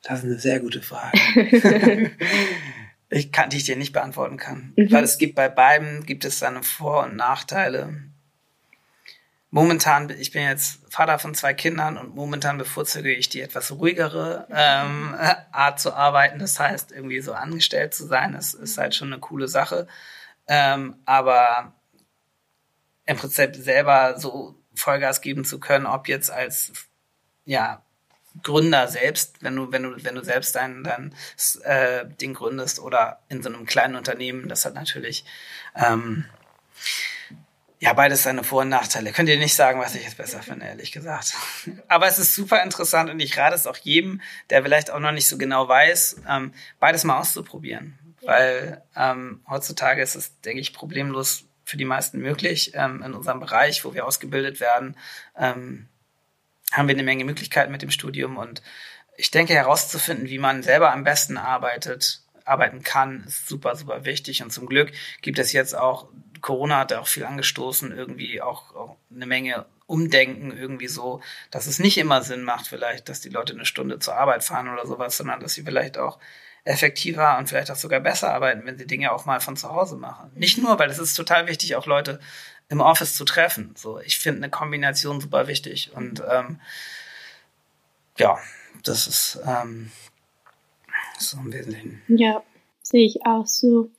[0.03, 1.19] Das ist eine sehr gute Frage.
[3.11, 4.73] ich kann, die ich dir nicht beantworten kann.
[4.77, 4.91] Mhm.
[4.91, 8.12] Weil es gibt bei beiden gibt es seine Vor- und Nachteile
[9.53, 14.49] momentan, ich bin jetzt Vater von zwei Kindern und momentan bevorzuge ich die etwas ruhigere
[14.51, 15.15] ähm,
[15.53, 16.41] Art zu arbeiten.
[16.41, 19.87] Das heißt, irgendwie so angestellt zu sein, das ist halt schon eine coole Sache.
[20.49, 21.75] Ähm, aber
[23.05, 26.73] im Prinzip selber so Vollgas geben zu können, ob jetzt als
[27.45, 27.83] ja
[28.43, 31.15] Gründer selbst, wenn du wenn du wenn du selbst dein dein
[31.65, 35.27] äh, Ding gründest oder in so einem kleinen Unternehmen, das hat natürlich
[35.75, 36.25] ähm,
[37.83, 39.11] Ja, beides seine Vor- und Nachteile.
[39.11, 41.35] Könnt ihr nicht sagen, was ich jetzt besser finde, ehrlich gesagt.
[41.89, 44.21] Aber es ist super interessant und ich rate es auch jedem,
[44.51, 47.99] der vielleicht auch noch nicht so genau weiß, ähm, beides mal auszuprobieren.
[48.21, 48.29] Ja.
[48.29, 52.71] Weil ähm, heutzutage ist es, denke ich, problemlos für die meisten möglich.
[52.75, 54.97] Ähm, in unserem Bereich, wo wir ausgebildet werden,
[55.37, 55.89] ähm,
[56.71, 58.63] haben wir eine Menge Möglichkeiten mit dem Studium und
[59.17, 64.41] ich denke, herauszufinden, wie man selber am besten arbeitet, arbeiten kann, ist super, super wichtig.
[64.41, 66.07] Und zum Glück gibt es jetzt auch
[66.43, 71.21] Corona hat auch viel angestoßen, irgendwie auch, auch eine Menge Umdenken irgendwie so,
[71.51, 74.69] dass es nicht immer Sinn macht, vielleicht, dass die Leute eine Stunde zur Arbeit fahren
[74.69, 76.19] oder sowas, sondern dass sie vielleicht auch
[76.65, 79.97] effektiver und vielleicht auch sogar besser arbeiten, wenn sie Dinge auch mal von zu Hause
[79.97, 80.31] machen.
[80.35, 82.21] Nicht nur, weil es ist total wichtig, auch Leute
[82.69, 83.75] im Office zu treffen.
[83.77, 86.61] So, ich finde eine Kombination super wichtig und ähm,
[88.19, 88.39] ja,
[88.85, 89.91] das ist ähm,
[91.19, 92.03] so im Wesentlichen.
[92.09, 92.43] Ja,
[92.83, 93.91] sehe ich auch so.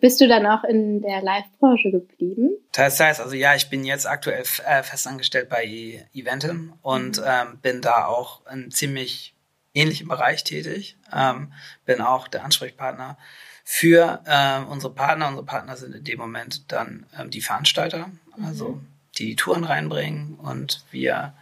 [0.00, 2.50] Bist du dann auch in der Live-Branche geblieben?
[2.72, 3.20] Teils, teils.
[3.20, 5.64] Also ja, ich bin jetzt aktuell äh, festangestellt bei
[6.14, 7.24] Eventim und mhm.
[7.26, 9.34] ähm, bin da auch in ziemlich
[9.74, 10.96] ähnlichem Bereich tätig.
[11.12, 11.52] Ähm,
[11.84, 13.18] bin auch der Ansprechpartner
[13.64, 15.28] für ähm, unsere Partner.
[15.28, 18.10] Unsere Partner sind in dem Moment dann ähm, die Veranstalter,
[18.42, 18.86] also mhm.
[19.18, 21.34] die die Touren reinbringen und wir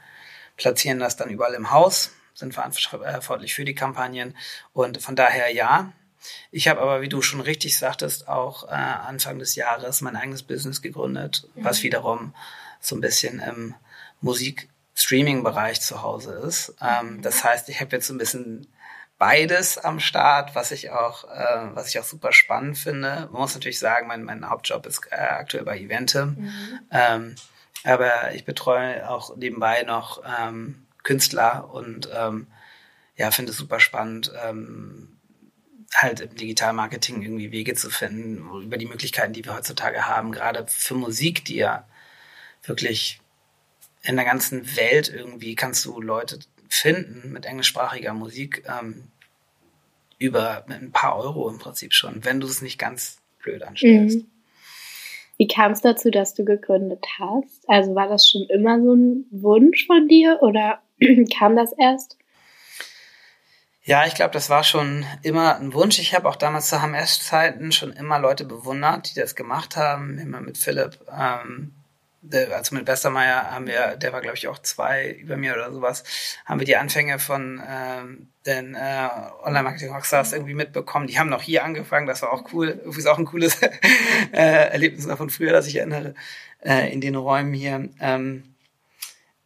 [0.57, 4.37] platzieren das dann überall im Haus, sind verantwortlich für die Kampagnen
[4.73, 5.93] und von daher ja,
[6.51, 10.43] ich habe aber, wie du schon richtig sagtest, auch äh, Anfang des Jahres mein eigenes
[10.43, 11.65] Business gegründet, mhm.
[11.65, 12.35] was wiederum
[12.81, 13.75] so ein bisschen im
[14.21, 16.75] Musik-Streaming-Bereich zu Hause ist.
[16.81, 17.23] Ähm, mhm.
[17.23, 18.67] Das heißt, ich habe jetzt so ein bisschen
[19.19, 23.29] beides am Start, was ich auch, äh, was ich auch super spannend finde.
[23.33, 26.27] Man muss natürlich sagen, mein, mein Hauptjob ist äh, aktuell bei Evente.
[26.27, 26.81] Mhm.
[26.91, 27.35] Ähm,
[27.85, 32.49] aber ich betreue auch nebenbei noch ähm, Künstler und ähm,
[33.17, 35.18] ja, finde es super spannend, ähm,
[35.95, 40.67] halt im Digitalmarketing irgendwie Wege zu finden, über die Möglichkeiten, die wir heutzutage haben, gerade
[40.67, 41.87] für Musik, die ja
[42.63, 43.21] wirklich
[44.03, 49.05] in der ganzen Welt irgendwie kannst du Leute finden mit englischsprachiger Musik ähm,
[50.19, 54.19] über ein paar Euro im Prinzip schon, wenn du es nicht ganz blöd anstellst.
[54.19, 54.31] Mhm.
[55.39, 57.69] Wie kam es dazu, dass du gegründet hast?
[57.69, 60.83] Also war das schon immer so ein Wunsch von dir oder
[61.39, 62.18] kam das erst?
[63.89, 65.99] Ja, ich glaube, das war schon immer ein Wunsch.
[65.99, 70.19] Ich habe auch damals zu HMS-Zeiten schon immer Leute bewundert, die das gemacht haben.
[70.19, 71.73] Immer mit Philipp, ähm,
[72.53, 76.05] also mit Westermeier haben wir, der war glaube ich auch zwei über mir oder sowas,
[76.45, 79.09] haben wir die Anfänge von ähm, den äh,
[79.45, 81.07] Online-Marketing-Rockstars irgendwie mitbekommen.
[81.07, 82.69] Die haben noch hier angefangen, das war auch cool.
[82.69, 83.59] Irgendwie ist auch ein cooles
[84.33, 86.13] äh, Erlebnis von früher, das ich erinnere,
[86.63, 87.89] äh, in den Räumen hier.
[88.01, 88.55] Ähm,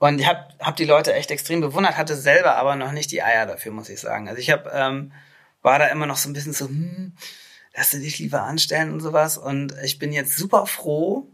[0.09, 3.23] und ich habe hab die Leute echt extrem bewundert, hatte selber aber noch nicht die
[3.23, 4.29] Eier dafür, muss ich sagen.
[4.29, 5.13] Also ich hab, ähm,
[5.63, 7.13] war da immer noch so ein bisschen so, hm,
[7.77, 9.39] lass du dich lieber anstellen und sowas.
[9.39, 11.29] Und ich bin jetzt super froh,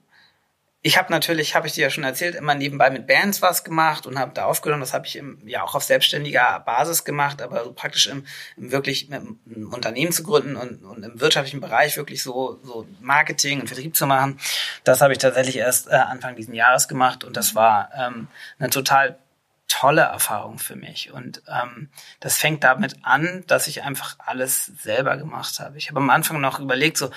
[0.80, 4.06] ich habe natürlich, habe ich dir ja schon erzählt, immer nebenbei mit Bands was gemacht
[4.06, 4.80] und habe da aufgenommen.
[4.80, 8.24] Das habe ich im, ja auch auf selbstständiger Basis gemacht, aber so praktisch im,
[8.56, 12.86] im wirklich im, im Unternehmen zu gründen und, und im wirtschaftlichen Bereich wirklich so, so
[13.00, 14.38] Marketing und Vertrieb zu machen.
[14.84, 18.28] Das habe ich tatsächlich erst äh, Anfang diesen Jahres gemacht und das war ähm,
[18.60, 19.18] eine total
[19.66, 21.12] tolle Erfahrung für mich.
[21.12, 25.76] Und ähm, das fängt damit an, dass ich einfach alles selber gemacht habe.
[25.76, 27.10] Ich habe am Anfang noch überlegt, so,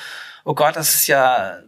[0.44, 1.60] oh Gott, das ist ja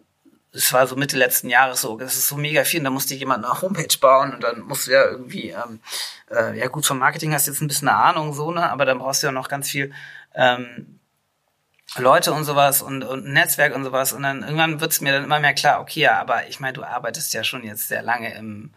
[0.53, 3.15] es war so Mitte letzten Jahres so, das ist so mega viel, und da musste
[3.15, 5.79] jemand eine Homepage bauen und dann musst du ja irgendwie, ähm,
[6.29, 8.85] äh, ja gut, vom Marketing hast du jetzt ein bisschen eine Ahnung, so, ne, aber
[8.85, 9.91] dann brauchst du ja noch ganz viel
[10.35, 10.99] ähm,
[11.97, 15.23] Leute und sowas und, und ein Netzwerk und sowas und dann irgendwann wird's mir dann
[15.23, 18.33] immer mehr klar, okay, ja, aber ich meine, du arbeitest ja schon jetzt sehr lange
[18.35, 18.73] im,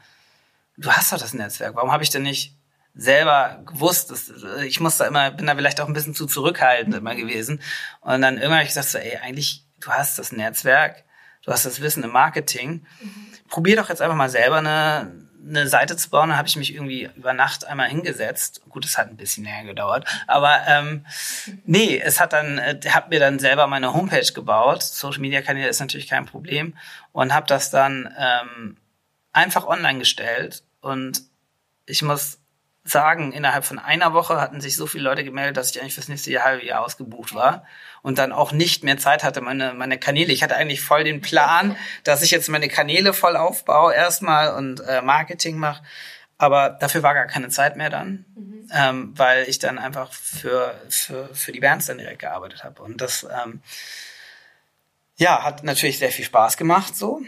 [0.79, 2.55] du hast doch das Netzwerk, warum habe ich denn nicht
[2.95, 4.33] selber gewusst, dass,
[4.65, 7.61] ich muss da immer, bin da vielleicht auch ein bisschen zu zurückhaltend immer gewesen
[8.01, 11.05] und dann irgendwann habe ich gesagt so, ey, eigentlich, du hast das Netzwerk,
[11.47, 12.85] du hast das Wissen im Marketing.
[13.01, 13.27] Mhm.
[13.49, 15.13] Probier doch jetzt einfach mal selber eine,
[15.49, 16.31] eine Seite zu bauen.
[16.31, 18.61] Da habe ich mich irgendwie über Nacht einmal hingesetzt.
[18.69, 21.07] Gut, es hat ein bisschen länger gedauert, aber ähm,
[21.65, 24.83] nee, es hat dann, äh, habe mir dann selber meine Homepage gebaut.
[24.83, 26.77] Social Media Kanäle ist natürlich kein Problem
[27.13, 28.77] und habe das dann ähm,
[29.33, 31.23] einfach online gestellt und
[31.87, 32.41] ich muss
[32.89, 36.09] sagen, innerhalb von einer Woche hatten sich so viele Leute gemeldet, dass ich eigentlich fürs
[36.09, 37.65] nächste Jahr, halbe Jahr ausgebucht war
[38.03, 40.33] und dann auch nicht mehr Zeit hatte, meine, meine Kanäle.
[40.33, 44.81] Ich hatte eigentlich voll den Plan, dass ich jetzt meine Kanäle voll aufbaue erstmal und
[44.81, 45.83] äh, Marketing mache.
[46.39, 48.71] Aber dafür war gar keine Zeit mehr dann, mhm.
[48.75, 52.83] ähm, weil ich dann einfach für, für, für die Bands dann direkt gearbeitet habe.
[52.83, 53.63] Und das ähm,
[55.17, 57.23] ja, hat natürlich sehr viel Spaß gemacht so.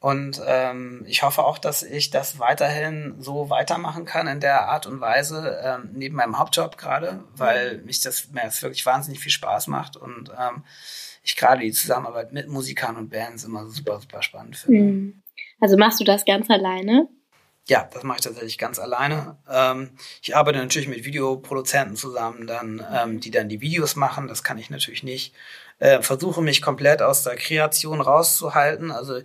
[0.00, 4.86] Und ähm, ich hoffe auch, dass ich das weiterhin so weitermachen kann in der Art
[4.86, 9.32] und Weise, ähm, neben meinem Hauptjob gerade, weil mich das, mir das wirklich wahnsinnig viel
[9.32, 10.62] Spaß macht und ähm,
[11.24, 14.80] ich gerade die Zusammenarbeit mit Musikern und Bands immer super, super spannend finde.
[14.80, 15.22] Mhm.
[15.60, 17.08] Also machst du das ganz alleine?
[17.66, 19.36] Ja, das mache ich tatsächlich ganz alleine.
[19.50, 19.90] Ähm,
[20.22, 24.26] ich arbeite natürlich mit Videoproduzenten zusammen, dann, ähm, die dann die Videos machen.
[24.26, 25.34] Das kann ich natürlich nicht.
[25.80, 28.90] Äh, versuche mich komplett aus der Kreation rauszuhalten.
[28.90, 29.20] Also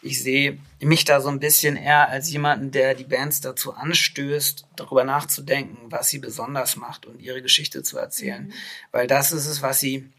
[0.00, 4.66] ich sehe mich da so ein bisschen eher als jemanden, der die Bands dazu anstößt,
[4.76, 8.46] darüber nachzudenken, was sie besonders macht und ihre Geschichte zu erzählen.
[8.46, 8.52] Mhm.
[8.90, 10.10] Weil das ist es, was sie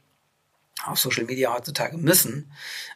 [0.85, 2.51] auf Social Media heutzutage müssen.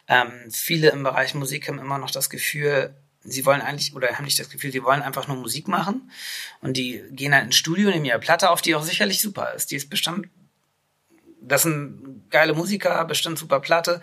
[0.08, 4.24] Ähm, viele im Bereich Musik haben immer noch das Gefühl, sie wollen eigentlich, oder haben
[4.24, 6.10] nicht das Gefühl, sie wollen einfach nur Musik machen.
[6.60, 9.70] Und die gehen dann ins Studio, nehmen ihre Platte auf, die auch sicherlich super ist.
[9.70, 10.28] Die ist bestimmt,
[11.46, 14.00] das sind geile Musiker, bestimmt super Platte,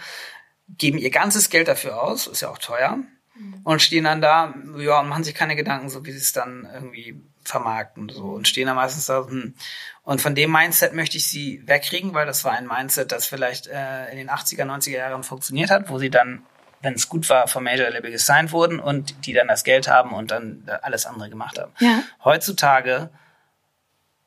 [0.68, 2.98] geben ihr ganzes Geld dafür aus, ist ja auch teuer.
[3.36, 3.62] Mhm.
[3.64, 6.68] Und stehen dann da, ja, und machen sich keine Gedanken, so wie sie es dann
[6.74, 9.26] irgendwie vermarkten so und stehen da meistens da.
[9.28, 9.56] Hm.
[10.04, 13.68] Und von dem Mindset möchte ich sie wegkriegen, weil das war ein Mindset, das vielleicht
[13.68, 16.44] äh, in den 80er, 90er Jahren funktioniert hat, wo sie dann
[16.84, 20.14] wenn es gut war, vom Major Label gesigned wurden und die dann das Geld haben
[20.14, 21.72] und dann alles andere gemacht haben.
[21.80, 22.04] Ja.
[22.24, 23.12] Heutzutage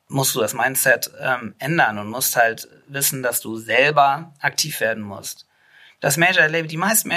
[0.06, 5.02] musst du das Mindset ähm, ändern und musst halt wissen, dass du selber aktiv werden
[5.02, 5.46] musst.
[6.00, 7.10] Das Major Label, die meisten,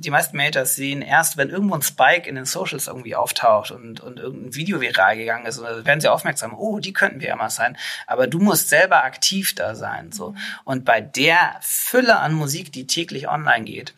[0.00, 4.00] die meisten Majors sehen erst, wenn irgendwo ein Spike in den Socials irgendwie auftaucht und,
[4.00, 7.36] und irgendein Video viral gegangen ist, oder werden sie aufmerksam, oh, die könnten wir ja
[7.36, 7.76] mal sein.
[8.08, 10.34] Aber du musst selber aktiv da sein, so.
[10.64, 13.94] Und bei der Fülle an Musik, die täglich online geht,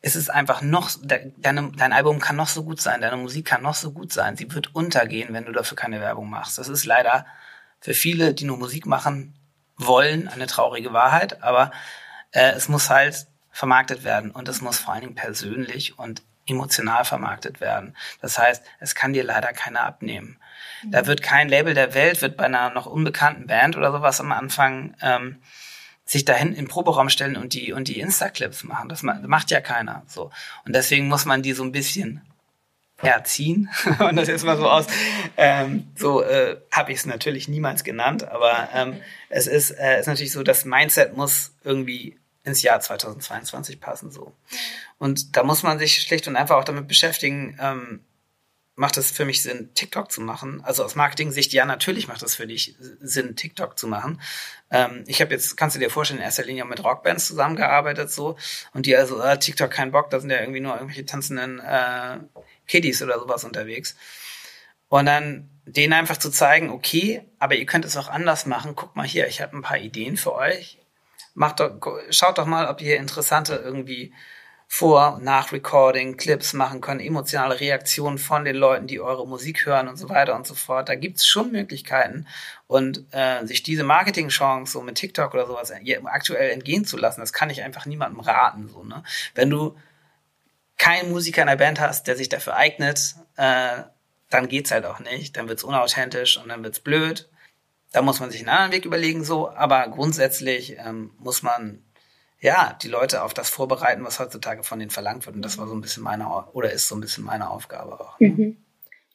[0.00, 3.62] es ist einfach noch, deine, dein Album kann noch so gut sein, deine Musik kann
[3.62, 4.36] noch so gut sein.
[4.36, 6.58] Sie wird untergehen, wenn du dafür keine Werbung machst.
[6.58, 7.26] Das ist leider
[7.80, 9.34] für viele, die nur Musik machen
[9.76, 11.70] wollen, eine traurige Wahrheit, aber
[12.30, 17.04] äh, es muss halt vermarktet werden und es muss vor allen Dingen persönlich und emotional
[17.04, 17.96] vermarktet werden.
[18.20, 20.38] Das heißt, es kann dir leider keiner abnehmen.
[20.84, 21.06] Da mhm.
[21.06, 24.94] wird kein Label der Welt, wird bei einer noch unbekannten Band oder sowas am Anfang
[25.00, 25.40] ähm,
[26.04, 28.90] sich dahin in den Proberaum stellen und die und die Insta-Clips machen.
[28.90, 30.02] Das macht ja keiner.
[30.06, 30.30] So
[30.66, 32.20] und deswegen muss man die so ein bisschen
[33.04, 34.86] erziehen und das jetzt mal so aus.
[35.36, 40.06] Ähm, so äh, habe ich es natürlich niemals genannt, aber ähm, es ist, äh, ist
[40.06, 44.32] natürlich so, das Mindset muss irgendwie ins Jahr 2022 passen so.
[44.98, 47.58] Und da muss man sich schlicht und einfach auch damit beschäftigen.
[47.60, 48.00] Ähm,
[48.76, 50.60] macht es für mich Sinn, TikTok zu machen.
[50.64, 54.20] Also aus Marketing-Sicht, ja, natürlich macht es für dich Sinn, TikTok zu machen.
[54.70, 58.36] Ähm, ich habe jetzt, kannst du dir vorstellen, in erster Linie mit Rockbands zusammengearbeitet so
[58.72, 62.18] und die also, äh, TikTok kein Bock, da sind ja irgendwie nur irgendwelche tanzenden äh,
[62.66, 63.96] Kiddies oder sowas unterwegs.
[64.88, 68.74] Und dann denen einfach zu zeigen, okay, aber ihr könnt es auch anders machen.
[68.76, 70.78] Guck mal hier, ich habe ein paar Ideen für euch.
[71.34, 71.72] Macht doch,
[72.10, 74.12] schaut doch mal, ob ihr interessante irgendwie
[74.66, 79.88] vor- und nach-Recording, Clips machen können, emotionale Reaktionen von den Leuten, die eure Musik hören
[79.88, 80.88] und so weiter und so fort.
[80.88, 82.26] Da gibt's schon Möglichkeiten.
[82.66, 85.72] Und äh, sich diese Marketing-Chance so mit TikTok oder sowas
[86.06, 88.68] aktuell entgehen zu lassen, das kann ich einfach niemandem raten.
[88.68, 89.02] So, ne?
[89.34, 89.76] Wenn du
[90.76, 93.82] keinen Musiker in der Band hast, der sich dafür eignet, äh,
[94.30, 95.36] dann geht's halt auch nicht.
[95.36, 97.28] Dann wird's unauthentisch und dann wird's blöd.
[97.92, 99.50] Da muss man sich einen anderen Weg überlegen, so.
[99.50, 101.84] Aber grundsätzlich ähm, muss man
[102.44, 105.34] ja, die Leute auf das vorbereiten, was heutzutage von denen verlangt wird.
[105.34, 108.20] Und das war so ein bisschen meine, oder ist so ein bisschen meine Aufgabe auch.
[108.20, 108.28] Ne?
[108.28, 108.56] Mhm.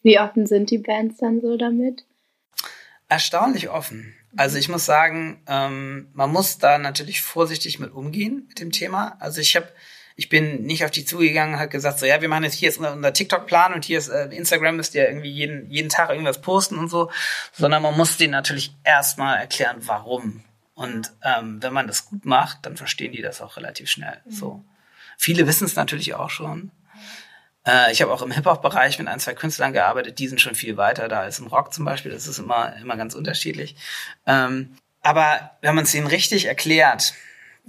[0.02, 2.06] Wie offen sind die Bands dann so damit?
[3.08, 4.16] Erstaunlich offen.
[4.36, 9.16] Also ich muss sagen, ähm, man muss da natürlich vorsichtig mit umgehen mit dem Thema.
[9.20, 9.68] Also ich habe,
[10.20, 12.68] ich bin nicht auf die zugegangen und habe gesagt, so ja, wir machen jetzt hier
[12.68, 16.10] ist unser, unser TikTok-Plan und hier ist äh, Instagram müsst ihr irgendwie jeden jeden Tag
[16.10, 17.10] irgendwas posten und so,
[17.54, 20.44] sondern man muss denen natürlich erstmal erklären, warum
[20.76, 24.18] und ähm, wenn man das gut macht, dann verstehen die das auch relativ schnell.
[24.26, 24.32] Mhm.
[24.32, 24.66] So.
[25.18, 26.72] Viele wissen es natürlich auch schon.
[27.66, 30.76] Äh, ich habe auch im Hip-Hop-Bereich mit ein, zwei Künstlern gearbeitet, die sind schon viel
[30.76, 32.12] weiter da als im Rock zum Beispiel.
[32.12, 33.78] Das ist immer, immer ganz unterschiedlich.
[34.26, 37.14] Ähm, aber wenn man es ihnen richtig erklärt,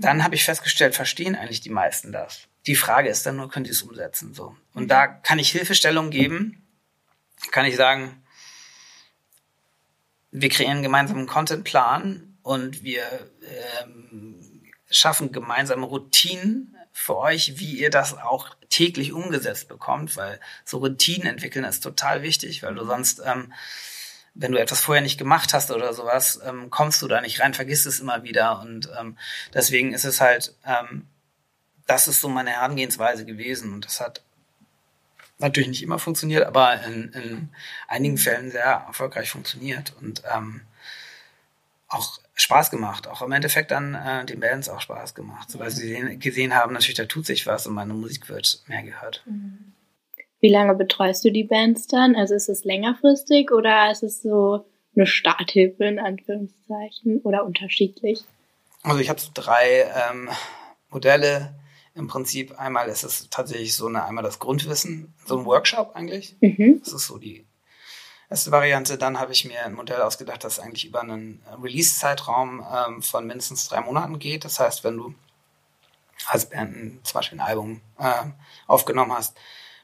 [0.01, 2.49] dann habe ich festgestellt, verstehen eigentlich die meisten das.
[2.67, 4.35] Die Frage ist dann nur, können die es umsetzen?
[4.35, 4.57] So.
[4.75, 6.67] Und da kann ich Hilfestellung geben,
[7.53, 8.23] kann ich sagen,
[10.31, 13.05] wir kreieren einen gemeinsamen Contentplan, und wir
[13.83, 20.79] ähm, schaffen gemeinsame Routinen für euch, wie ihr das auch täglich umgesetzt bekommt, weil so
[20.79, 23.53] Routinen entwickeln ist total wichtig, weil du sonst, ähm,
[24.35, 27.55] wenn du etwas vorher nicht gemacht hast oder sowas, ähm, kommst du da nicht rein,
[27.55, 29.17] vergisst es immer wieder und ähm,
[29.53, 31.07] deswegen ist es halt, ähm,
[31.87, 34.23] das ist so meine Herangehensweise gewesen und das hat
[35.39, 37.49] natürlich nicht immer funktioniert, aber in, in
[37.89, 40.63] einigen Fällen sehr erfolgreich funktioniert und ähm,
[41.89, 43.09] auch Spaß gemacht.
[43.09, 46.73] Auch im Endeffekt dann äh, den Bands auch Spaß gemacht, so, weil sie gesehen, haben,
[46.73, 49.23] natürlich, da tut sich was und meine Musik wird mehr gehört.
[49.27, 49.70] Mhm.
[50.41, 52.17] Wie lange betreust du die Bands dann?
[52.17, 54.65] Also ist es längerfristig oder ist es so
[54.97, 58.25] eine Starthilfe in Anführungszeichen oder unterschiedlich?
[58.83, 60.31] Also ich habe so drei ähm,
[60.89, 61.55] Modelle.
[61.95, 66.35] im Prinzip einmal ist es tatsächlich so eine, einmal das Grundwissen, so ein Workshop eigentlich.
[66.41, 66.81] Mhm.
[66.83, 67.45] Das ist so die
[68.31, 68.97] erste Variante.
[68.97, 73.69] Dann habe ich mir ein Modell ausgedacht, das eigentlich über einen Release-Zeitraum ähm, von mindestens
[73.69, 74.45] drei Monaten geht.
[74.45, 75.15] Das heißt, wenn du
[76.27, 78.25] als Band zum Beispiel ein Album äh,
[78.67, 79.37] aufgenommen hast,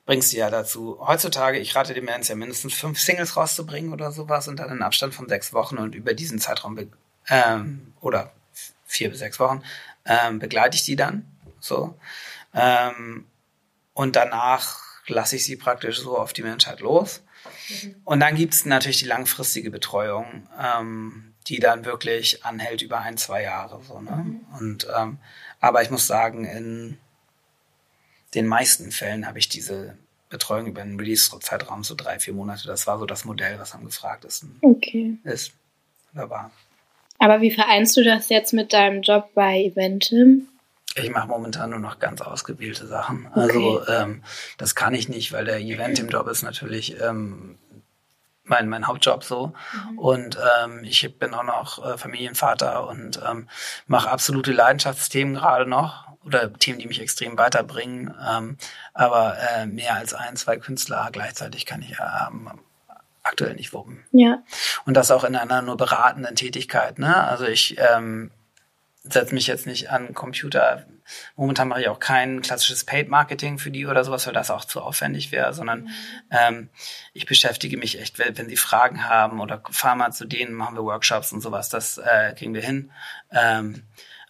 [0.07, 0.99] bringst du ja dazu.
[1.01, 4.83] Heutzutage, ich rate den Bands ja mindestens fünf Singles rauszubringen oder sowas und dann in
[4.83, 6.79] Abstand von sechs Wochen und über diesen Zeitraum
[7.29, 8.33] ähm, oder
[8.87, 9.63] vier bis sechs Wochen
[10.07, 11.27] ähm, begleite ich die dann.
[11.61, 11.99] So.
[12.55, 13.27] Ähm,
[13.93, 14.79] und danach
[15.09, 17.23] lasse ich sie praktisch so auf die Menschheit los.
[17.69, 17.97] Mhm.
[18.05, 23.17] Und dann gibt es natürlich die langfristige Betreuung, ähm, die dann wirklich anhält über ein,
[23.17, 23.83] zwei Jahre.
[23.83, 24.25] So, ne?
[24.25, 24.41] Mhm.
[24.59, 25.19] Und ähm,
[25.61, 26.99] aber ich muss sagen, in
[28.37, 29.97] den meisten Fällen habe ich diese
[30.29, 32.67] Betreuung über einen Release-Zeitraum, so drei, vier Monate.
[32.67, 35.17] Das war so das Modell, was am gefragtesten okay.
[35.25, 35.53] ist
[36.15, 36.51] oder war.
[37.19, 40.49] Aber wie vereinst du das jetzt mit deinem Job bei Eventim?
[40.95, 43.29] Ich mache momentan nur noch ganz ausgewählte Sachen.
[43.35, 43.41] Okay.
[43.41, 44.23] Also ähm,
[44.59, 47.59] das kann ich nicht, weil der Event im Job ist natürlich ähm,
[48.45, 49.53] mein, mein Hauptjob so.
[49.93, 49.99] Mhm.
[49.99, 53.49] Und ähm, ich bin auch noch äh, Familienvater und ähm,
[53.87, 58.15] mache absolute Leidenschaftsthemen gerade noch oder Themen, die mich extrem weiterbringen.
[58.29, 58.59] Ähm,
[58.93, 62.51] aber äh, mehr als ein, zwei Künstler gleichzeitig kann ich ähm,
[63.23, 64.05] aktuell nicht wuppen.
[64.13, 64.43] Ja.
[64.85, 66.99] Und das auch in einer nur beratenden Tätigkeit.
[66.99, 67.17] Ne?
[67.17, 68.31] Also ich ähm,
[69.03, 70.87] setze mich jetzt nicht an Computer.
[71.37, 74.65] Momentan mache ich auch kein klassisches Paid Marketing für die oder sowas, weil das auch
[74.65, 75.91] zu aufwendig wäre, sondern mhm.
[76.31, 76.69] ähm,
[77.13, 80.77] ich beschäftige mich echt, wenn, wenn sie Fragen haben oder fahren mal zu denen, machen
[80.77, 82.91] wir Workshops und sowas, das äh, kriegen wir hin.
[83.31, 83.85] Ähm,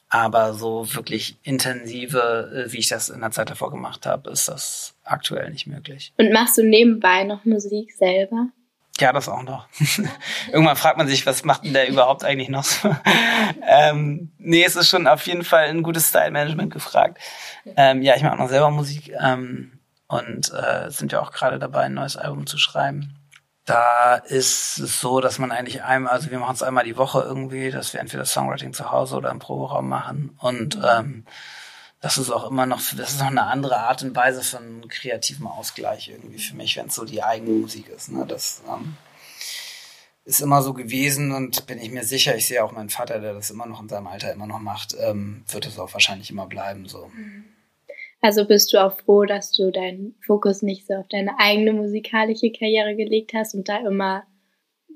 [0.09, 4.49] aber so wirklich intensive, äh, wie ich das in der Zeit davor gemacht habe, ist
[4.49, 6.13] das aktuell nicht möglich.
[6.17, 8.49] Und machst du nebenbei noch Musik selber?
[8.99, 9.69] Ja, das auch noch.
[10.53, 12.95] Irgendwann fragt man sich, was macht denn der überhaupt eigentlich noch so?
[13.63, 17.19] ähm, nee, es ist schon auf jeden Fall ein gutes Style-Management gefragt.
[17.77, 21.83] Ähm, ja, ich mache noch selber Musik ähm, und äh, sind ja auch gerade dabei,
[21.83, 23.16] ein neues Album zu schreiben.
[23.67, 27.21] Da ist es so, dass man eigentlich einmal, also wir machen es einmal die Woche
[27.21, 31.27] irgendwie, dass wir entweder Songwriting zu Hause oder im Proberaum machen und ähm,
[32.01, 35.49] das ist auch immer noch, das ist noch eine andere Art und Weise von kreativem
[35.49, 38.13] Ausgleich irgendwie für mich, wenn es so die eigene Musik ist.
[38.13, 38.25] Ne?
[38.27, 38.97] Das ähm,
[40.25, 43.33] ist immer so gewesen und bin ich mir sicher, ich sehe auch meinen Vater, der
[43.33, 46.47] das immer noch in seinem Alter immer noch macht, ähm, wird es auch wahrscheinlich immer
[46.47, 47.11] bleiben so.
[48.21, 52.51] Also bist du auch froh, dass du deinen Fokus nicht so auf deine eigene musikalische
[52.51, 54.25] Karriere gelegt hast und da immer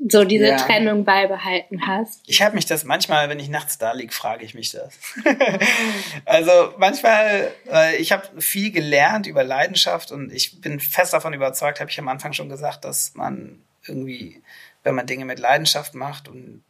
[0.09, 0.57] so diese ja.
[0.57, 2.23] Trennung beibehalten hast.
[2.27, 4.99] Ich habe mich das manchmal, wenn ich nachts da liege, frage ich mich das.
[6.25, 11.81] also manchmal, äh, ich habe viel gelernt über Leidenschaft und ich bin fest davon überzeugt,
[11.81, 14.43] habe ich am Anfang schon gesagt, dass man irgendwie,
[14.85, 16.65] wenn man Dinge mit Leidenschaft macht und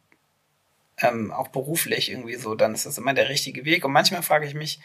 [1.01, 3.85] ähm, auch beruflich irgendwie so, dann ist das immer der richtige Weg.
[3.85, 4.79] Und manchmal frage ich mich,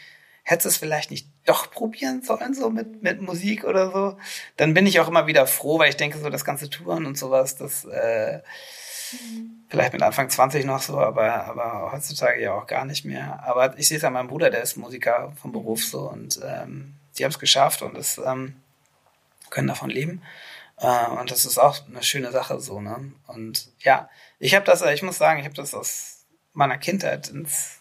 [0.49, 4.17] hättest du es vielleicht nicht doch probieren sollen, so mit, mit Musik oder so,
[4.57, 7.19] dann bin ich auch immer wieder froh, weil ich denke, so das ganze Touren und
[7.19, 8.39] sowas, das äh,
[9.13, 9.65] mhm.
[9.69, 13.43] vielleicht mit Anfang 20 noch so, aber, aber heutzutage ja auch gar nicht mehr.
[13.45, 16.95] Aber ich sehe es an meinem Bruder, der ist Musiker vom Beruf so und ähm,
[17.19, 18.55] die haben es geschafft und das, ähm,
[19.51, 20.23] können davon leben.
[20.79, 23.13] Äh, und das ist auch eine schöne Sache so, ne?
[23.27, 27.76] Und ja, ich habe das, ich muss sagen, ich habe das aus meiner Kindheit ins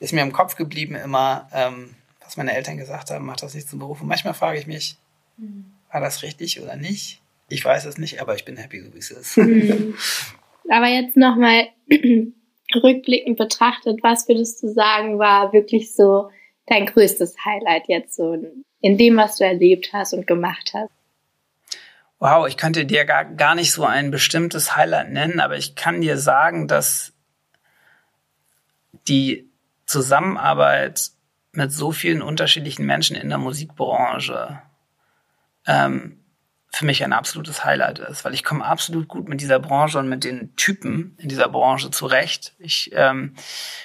[0.00, 1.94] ist mir im Kopf geblieben immer, ähm,
[2.24, 4.00] was meine Eltern gesagt haben, macht das nicht zum Beruf.
[4.00, 4.96] Und manchmal frage ich mich,
[5.36, 5.72] mhm.
[5.92, 7.20] war das richtig oder nicht?
[7.48, 9.36] Ich weiß es nicht, aber ich bin happy, so wie es ist.
[9.36, 9.94] Mhm.
[10.68, 11.68] Aber jetzt nochmal
[12.74, 16.30] rückblickend betrachtet, was würdest du sagen, war wirklich so
[16.66, 18.34] dein größtes Highlight jetzt so
[18.80, 20.90] in dem, was du erlebt hast und gemacht hast?
[22.20, 26.00] Wow, ich könnte dir gar, gar nicht so ein bestimmtes Highlight nennen, aber ich kann
[26.00, 27.12] dir sagen, dass
[29.08, 29.49] die
[29.90, 31.10] Zusammenarbeit
[31.50, 34.62] mit so vielen unterschiedlichen Menschen in der Musikbranche
[35.66, 36.20] ähm,
[36.72, 40.08] für mich ein absolutes Highlight ist, weil ich komme absolut gut mit dieser Branche und
[40.08, 42.54] mit den Typen in dieser Branche zurecht.
[42.60, 43.34] Ich ähm,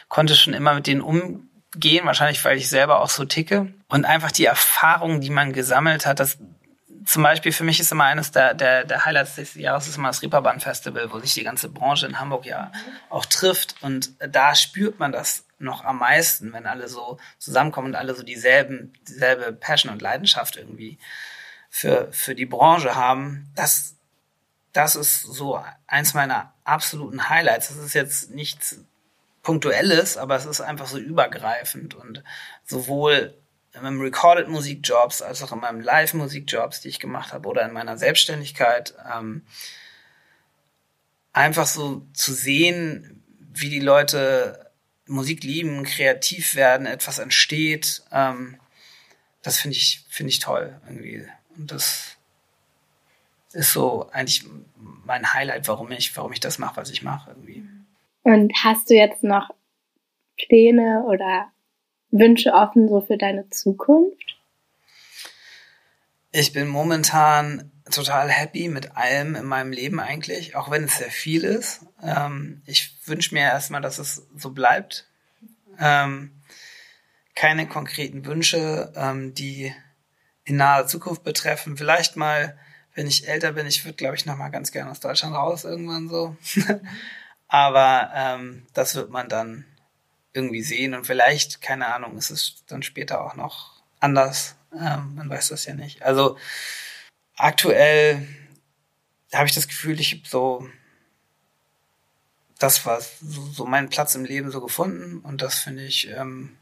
[0.07, 3.73] konnte schon immer mit denen umgehen, wahrscheinlich weil ich selber auch so ticke.
[3.87, 6.37] Und einfach die Erfahrung, die man gesammelt hat, das
[7.05, 10.09] zum Beispiel für mich ist immer eines der, der, der Highlights des Jahres ist immer
[10.09, 12.71] das Reeperbahn Festival, wo sich die ganze Branche in Hamburg ja
[13.09, 13.75] auch trifft.
[13.81, 18.23] Und da spürt man das noch am meisten, wenn alle so zusammenkommen und alle so
[18.23, 20.97] dieselben, dieselbe Passion und Leidenschaft irgendwie
[21.69, 23.51] für, für die Branche haben.
[23.55, 23.95] Das,
[24.73, 27.69] das ist so eins meiner absoluten Highlights.
[27.69, 28.79] Das ist jetzt nichts
[29.43, 32.23] Punktuelles, aber es ist einfach so übergreifend und
[32.65, 33.37] sowohl
[33.75, 37.65] in meinem Recorded Musikjobs als auch in meinem Live Musikjobs, die ich gemacht habe oder
[37.65, 39.43] in meiner Selbstständigkeit, ähm,
[41.33, 43.23] einfach so zu sehen,
[43.53, 44.71] wie die Leute
[45.07, 48.57] Musik lieben, kreativ werden, etwas entsteht, ähm,
[49.43, 51.27] das finde ich, finde ich toll irgendwie.
[51.55, 52.17] Und das
[53.53, 54.43] ist so eigentlich
[55.05, 57.63] mein Highlight, warum ich, warum ich das mache, was ich mache irgendwie.
[58.23, 59.51] Und hast du jetzt noch
[60.35, 61.51] Pläne oder
[62.19, 64.37] Wünsche offen so für deine Zukunft?
[66.31, 71.11] Ich bin momentan total happy mit allem in meinem Leben eigentlich, auch wenn es sehr
[71.11, 71.85] viel ist.
[72.01, 75.07] Ähm, ich wünsche mir erstmal, dass es so bleibt.
[75.79, 76.31] Ähm,
[77.35, 79.73] keine konkreten Wünsche, ähm, die
[80.45, 81.77] in naher Zukunft betreffen.
[81.77, 82.57] Vielleicht mal,
[82.93, 85.63] wenn ich älter bin, ich würde, glaube ich, noch mal ganz gerne aus Deutschland raus
[85.65, 86.35] irgendwann so.
[87.47, 89.65] Aber ähm, das wird man dann
[90.35, 94.55] irgendwie sehen und vielleicht, keine Ahnung, ist es dann später auch noch anders.
[94.73, 96.03] Ähm, man weiß das ja nicht.
[96.03, 96.37] Also
[97.35, 98.27] aktuell
[99.33, 100.67] habe ich das Gefühl, ich habe so
[102.59, 106.57] das war so, so meinen Platz im Leben so gefunden und das finde ich, ähm,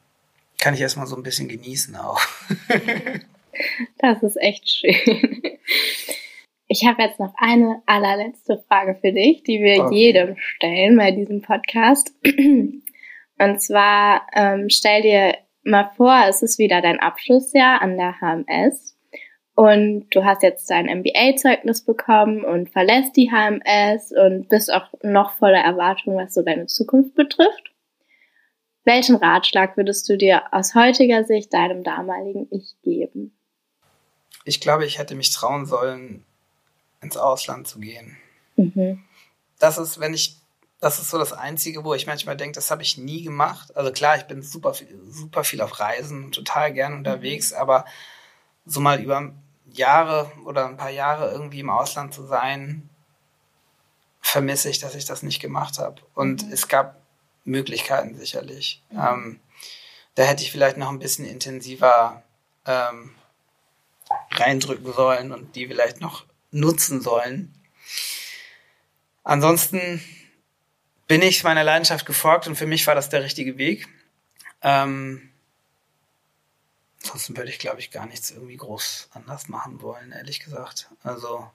[0.60, 2.22] kann ich erstmal so ein bisschen genießen auch.
[3.98, 5.42] das ist echt schön.
[6.68, 9.96] Ich habe jetzt noch eine allerletzte Frage für dich, die wir okay.
[9.96, 12.12] jedem stellen bei diesem Podcast.
[13.40, 18.94] Und zwar ähm, stell dir mal vor, es ist wieder dein Abschlussjahr an der HMS
[19.56, 25.38] und du hast jetzt dein MBA-Zeugnis bekommen und verlässt die HMS und bist auch noch
[25.38, 27.72] voller Erwartung, was so deine Zukunft betrifft.
[28.84, 33.32] Welchen Ratschlag würdest du dir aus heutiger Sicht deinem damaligen Ich geben?
[34.44, 36.26] Ich glaube, ich hätte mich trauen sollen,
[37.02, 38.18] ins Ausland zu gehen.
[38.58, 39.04] Mhm.
[39.60, 40.38] Das ist, wenn ich,
[40.84, 43.74] das ist so das Einzige, wo ich manchmal denke, das habe ich nie gemacht.
[43.78, 47.58] Also klar, ich bin super viel, super viel auf Reisen, total gern unterwegs, mhm.
[47.58, 47.86] aber
[48.66, 49.32] so mal über
[49.72, 52.90] Jahre oder ein paar Jahre irgendwie im Ausland zu sein,
[54.20, 56.02] vermisse ich, dass ich das nicht gemacht habe.
[56.16, 56.52] Und mhm.
[56.52, 56.98] es gab
[57.46, 58.84] Möglichkeiten sicherlich.
[58.90, 59.00] Mhm.
[59.00, 59.40] Ähm,
[60.16, 62.24] da hätte ich vielleicht noch ein bisschen intensiver
[62.66, 63.16] ähm,
[64.32, 67.54] reindrücken sollen und die vielleicht noch nutzen sollen.
[69.24, 70.04] Ansonsten
[71.08, 73.88] bin ich meiner Leidenschaft gefolgt und für mich war das der richtige Weg.
[74.62, 75.30] Ähm,
[77.02, 80.90] ansonsten würde ich, glaube ich, gar nichts irgendwie groß anders machen wollen, ehrlich gesagt.
[81.04, 81.50] Also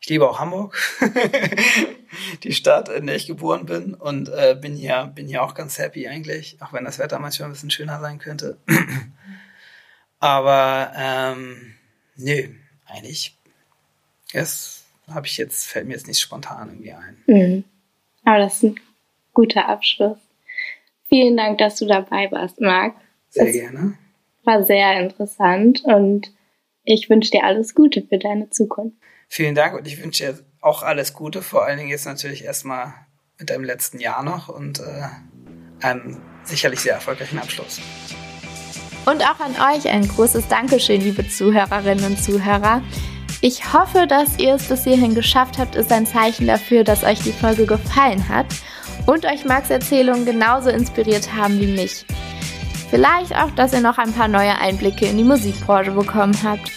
[0.00, 0.78] ich liebe auch Hamburg,
[2.44, 5.78] die Stadt, in der ich geboren bin und äh, bin hier bin hier auch ganz
[5.78, 8.58] happy eigentlich, auch wenn das Wetter manchmal ein bisschen schöner sein könnte.
[10.20, 11.74] Aber ähm,
[12.16, 12.48] nö,
[12.86, 13.38] eigentlich
[14.32, 17.22] das habe ich jetzt, fällt mir jetzt nicht spontan irgendwie ein.
[17.26, 17.64] Mhm.
[18.28, 18.80] Aber das ist ein
[19.32, 20.18] guter Abschluss.
[21.08, 22.94] Vielen Dank, dass du dabei warst, Marc.
[23.30, 23.94] Sehr das gerne.
[24.44, 26.30] War sehr interessant und
[26.84, 28.98] ich wünsche dir alles Gute für deine Zukunft.
[29.28, 32.92] Vielen Dank und ich wünsche dir auch alles Gute, vor allen Dingen jetzt natürlich erstmal
[33.38, 37.80] mit deinem letzten Jahr noch und äh, einen sicherlich sehr erfolgreichen Abschluss.
[39.06, 42.82] Und auch an euch ein großes Dankeschön, liebe Zuhörerinnen und Zuhörer.
[43.40, 47.20] Ich hoffe, dass ihr es bis hierhin geschafft habt, ist ein Zeichen dafür, dass euch
[47.20, 48.46] die Folge gefallen hat
[49.06, 52.04] und euch Max Erzählungen genauso inspiriert haben wie mich.
[52.90, 56.72] Vielleicht auch, dass ihr noch ein paar neue Einblicke in die Musikbranche bekommen habt.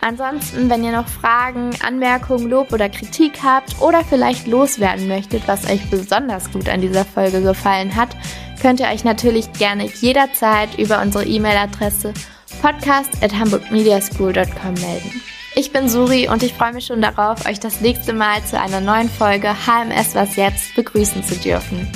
[0.00, 5.68] Ansonsten, wenn ihr noch Fragen, Anmerkungen, Lob oder Kritik habt oder vielleicht loswerden möchtet, was
[5.68, 8.16] euch besonders gut an dieser Folge gefallen hat,
[8.62, 12.14] könnt ihr euch natürlich gerne jederzeit über unsere E-Mail-Adresse
[12.62, 15.22] podcast at hamburgmediaschool.com melden.
[15.58, 18.82] Ich bin Suri und ich freue mich schon darauf, euch das nächste Mal zu einer
[18.82, 21.90] neuen Folge HMS Was Jetzt begrüßen zu dürfen.